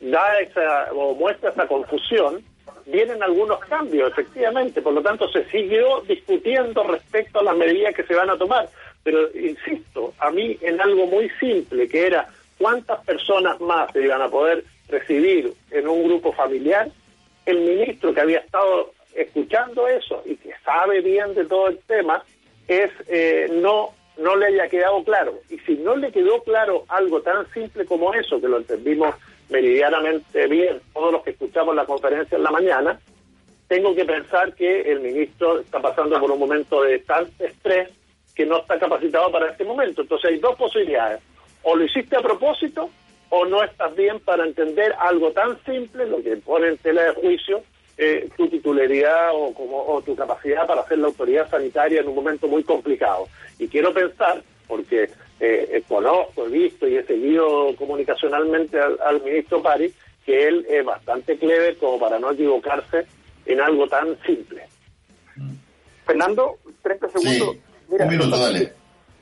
da 0.00 0.38
esa 0.40 0.92
o 0.92 1.14
muestra 1.14 1.50
esa 1.50 1.66
confusión, 1.66 2.42
vienen 2.86 3.22
algunos 3.22 3.58
cambios, 3.60 4.10
efectivamente. 4.10 4.80
Por 4.80 4.94
lo 4.94 5.02
tanto, 5.02 5.28
se 5.28 5.44
siguió 5.50 6.00
discutiendo 6.02 6.82
respecto 6.84 7.40
a 7.40 7.44
las 7.44 7.56
medidas 7.56 7.94
que 7.94 8.04
se 8.04 8.14
van 8.14 8.30
a 8.30 8.38
tomar. 8.38 8.68
Pero, 9.02 9.28
insisto, 9.36 10.14
a 10.18 10.30
mí 10.30 10.58
en 10.60 10.80
algo 10.80 11.06
muy 11.06 11.30
simple, 11.40 11.88
que 11.88 12.06
era 12.06 12.28
cuántas 12.58 13.04
personas 13.04 13.60
más 13.60 13.92
se 13.92 14.02
iban 14.02 14.22
a 14.22 14.28
poder 14.28 14.64
recibir 14.88 15.52
en 15.70 15.88
un 15.88 16.04
grupo 16.04 16.32
familiar, 16.32 16.88
el 17.46 17.60
ministro 17.60 18.12
que 18.12 18.20
había 18.20 18.38
estado 18.38 18.92
escuchando 19.14 19.86
eso 19.88 20.22
y 20.26 20.36
que 20.36 20.52
sabe 20.64 21.00
bien 21.00 21.34
de 21.34 21.44
todo 21.44 21.68
el 21.68 21.78
tema, 21.86 22.22
es 22.66 22.90
eh, 23.08 23.48
no 23.50 23.94
no 24.18 24.36
le 24.36 24.46
haya 24.46 24.68
quedado 24.68 25.02
claro. 25.04 25.40
Y 25.48 25.58
si 25.60 25.76
no 25.76 25.96
le 25.96 26.12
quedó 26.12 26.42
claro 26.42 26.84
algo 26.88 27.22
tan 27.22 27.50
simple 27.52 27.86
como 27.86 28.12
eso, 28.12 28.40
que 28.40 28.48
lo 28.48 28.58
entendimos 28.58 29.14
meridianamente 29.48 30.46
bien 30.46 30.80
todos 30.92 31.12
los 31.12 31.22
que 31.22 31.30
escuchamos 31.30 31.74
la 31.74 31.86
conferencia 31.86 32.36
en 32.36 32.42
la 32.42 32.50
mañana, 32.50 33.00
tengo 33.68 33.94
que 33.94 34.04
pensar 34.04 34.54
que 34.54 34.82
el 34.82 35.00
ministro 35.00 35.60
está 35.60 35.80
pasando 35.80 36.18
por 36.18 36.30
un 36.30 36.38
momento 36.38 36.82
de 36.82 36.98
tal 37.00 37.30
estrés 37.38 37.90
que 38.34 38.46
no 38.46 38.58
está 38.58 38.78
capacitado 38.78 39.30
para 39.30 39.50
este 39.50 39.64
momento. 39.64 40.02
Entonces 40.02 40.30
hay 40.30 40.38
dos 40.38 40.56
posibilidades. 40.56 41.20
O 41.62 41.76
lo 41.76 41.84
hiciste 41.84 42.16
a 42.16 42.20
propósito 42.20 42.90
o 43.30 43.44
no 43.44 43.62
estás 43.62 43.94
bien 43.94 44.20
para 44.20 44.46
entender 44.46 44.94
algo 44.98 45.32
tan 45.32 45.62
simple, 45.64 46.06
lo 46.06 46.22
que 46.22 46.36
pone 46.36 46.68
en 46.68 46.78
tela 46.78 47.02
de 47.02 47.14
juicio 47.14 47.62
eh, 48.00 48.28
tu 48.36 48.48
titularidad 48.48 49.30
o, 49.34 49.52
como, 49.52 49.84
o 49.84 50.00
tu 50.02 50.14
capacidad 50.14 50.68
para 50.68 50.82
hacer 50.82 50.98
la 50.98 51.08
autoridad 51.08 51.50
sanitaria 51.50 52.00
en 52.00 52.08
un 52.08 52.14
momento 52.14 52.46
muy 52.46 52.62
complicado. 52.62 53.26
Y 53.58 53.66
quiero 53.66 53.92
pensar, 53.92 54.40
porque 54.68 55.10
eh, 55.40 55.68
eh, 55.72 55.82
conozco, 55.88 56.46
he 56.46 56.48
visto 56.48 56.86
y 56.86 56.96
he 56.96 57.02
seguido 57.02 57.74
comunicacionalmente 57.76 58.78
al, 58.80 59.20
ministro 59.24 59.60
Pari, 59.60 59.92
que 60.24 60.46
él 60.46 60.64
es 60.70 60.84
bastante 60.84 61.36
clever 61.38 61.76
como 61.78 61.98
para 61.98 62.20
no 62.20 62.30
equivocarse 62.30 63.04
en 63.46 63.60
algo 63.60 63.88
tan 63.88 64.16
simple. 64.24 64.62
Fernando, 66.06 66.56
30 66.82 67.08
segundos. 67.08 67.56
un 67.88 68.08
minuto, 68.08 68.38
dale. 68.38 68.72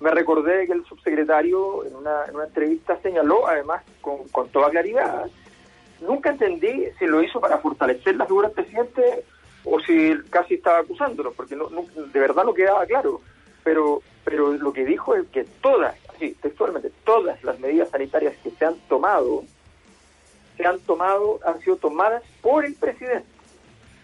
Me 0.01 0.11
recordé 0.11 0.67
que 0.67 0.75
el 0.75 0.85
subsecretario 0.85 1.87
en 1.87 1.97
una, 1.97 2.27
en 2.29 2.35
una 2.35 2.45
entrevista 2.45 2.99
señaló, 3.03 3.49
además 3.49 3.83
con, 4.03 4.29
con 4.29 4.51
toda 4.51 4.69
claridad, 4.69 5.25
nunca 6.00 6.30
entendí 6.30 6.88
si 6.98 7.06
lo 7.06 7.22
hizo 7.22 7.40
para 7.40 7.59
fortalecer 7.59 8.16
la 8.16 8.26
figura 8.26 8.48
del 8.48 8.54
presidente 8.54 9.24
o 9.64 9.80
si 9.80 10.14
casi 10.30 10.54
estaba 10.54 10.78
acusándolo, 10.78 11.32
porque 11.32 11.56
no, 11.56 11.68
de 11.68 12.20
verdad 12.20 12.44
no 12.44 12.54
quedaba 12.54 12.87
claro. 12.87 13.20
Pero, 13.64 14.00
pero 14.24 14.52
lo 14.52 14.72
que 14.72 14.85
dijo 14.85 15.16
es 15.16 15.26
que 15.28 15.44
todas, 15.61 15.96
así, 16.14 16.37
textualmente, 16.40 16.92
todas 17.04 17.42
las 17.42 17.59
medidas 17.59 17.90
sanitarias 17.90 18.35
que 18.42 18.50
se 18.50 18.64
han 18.64 18.76
tomado, 18.88 19.44
se 20.56 20.64
han 20.64 20.78
tomado, 20.80 21.40
han 21.44 21.61
sido 21.61 21.76
tomadas 21.76 22.22
por 22.40 22.64
el 22.64 22.74
presidente. 22.74 23.26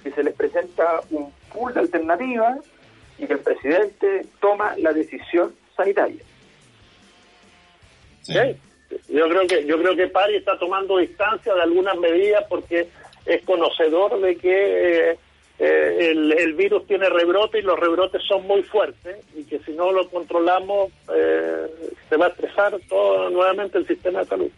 Que 0.02 0.11
se 0.11 0.24
les 0.24 0.35
presenta 0.35 1.00
un 1.11 1.33
pool 1.52 1.74
de 1.74 1.81
alternativas 1.81 2.59
y 3.18 3.26
que 3.26 3.35
el 3.35 3.38
presidente 3.38 4.26
toma 4.40 4.74
la 4.78 4.92
decisión 4.92 5.55
sanitaria. 5.76 6.24
Sí. 8.22 8.57
Yo 9.12 9.29
creo 9.29 9.46
que 9.46 9.66
yo 9.66 9.79
creo 9.79 9.94
que 9.94 10.09
Pari 10.09 10.37
está 10.37 10.59
tomando 10.59 10.96
distancia 10.96 11.55
de 11.55 11.62
algunas 11.62 11.96
medidas 11.98 12.44
porque 12.48 12.88
es 13.27 13.44
conocedor 13.44 14.18
de 14.20 14.37
que 14.37 15.11
eh, 15.11 15.18
eh, 15.59 16.11
el, 16.11 16.55
virus 16.55 16.87
tiene 16.87 17.09
rebrote 17.11 17.59
y 17.59 17.62
los 17.62 17.79
rebrotes 17.79 18.22
son 18.27 18.46
muy 18.46 18.62
fuertes 18.62 19.18
y 19.37 19.44
que 19.44 19.59
si 19.61 19.72
no 19.72 19.92
lo 19.92 20.09
controlamos 20.09 20.90
eh, 21.14 21.66
se 22.09 22.16
va 22.16 22.27
a 22.27 22.29
estresar 22.31 22.75
todo 22.88 23.29
nuevamente 23.29 23.79
el 23.79 23.87
sistema 23.87 24.20
de 24.20 24.27
salud. 24.27 24.51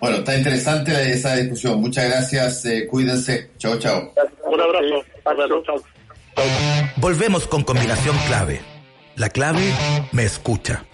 Bueno, 0.00 0.16
está 0.18 0.36
interesante 0.36 0.92
esa 1.12 1.36
discusión. 1.36 1.80
Muchas 1.80 2.10
gracias. 2.10 2.64
cuídense. 2.90 3.50
Chao, 3.58 3.78
chao. 3.78 4.12
Un 4.44 4.60
abrazo. 4.60 5.62
Chao. 5.64 5.82
Volvemos 6.96 7.46
con 7.46 7.62
combinación 7.62 8.16
clave. 8.26 8.60
La 9.14 9.30
clave 9.30 9.72
me 10.12 10.24
escucha. 10.24 10.84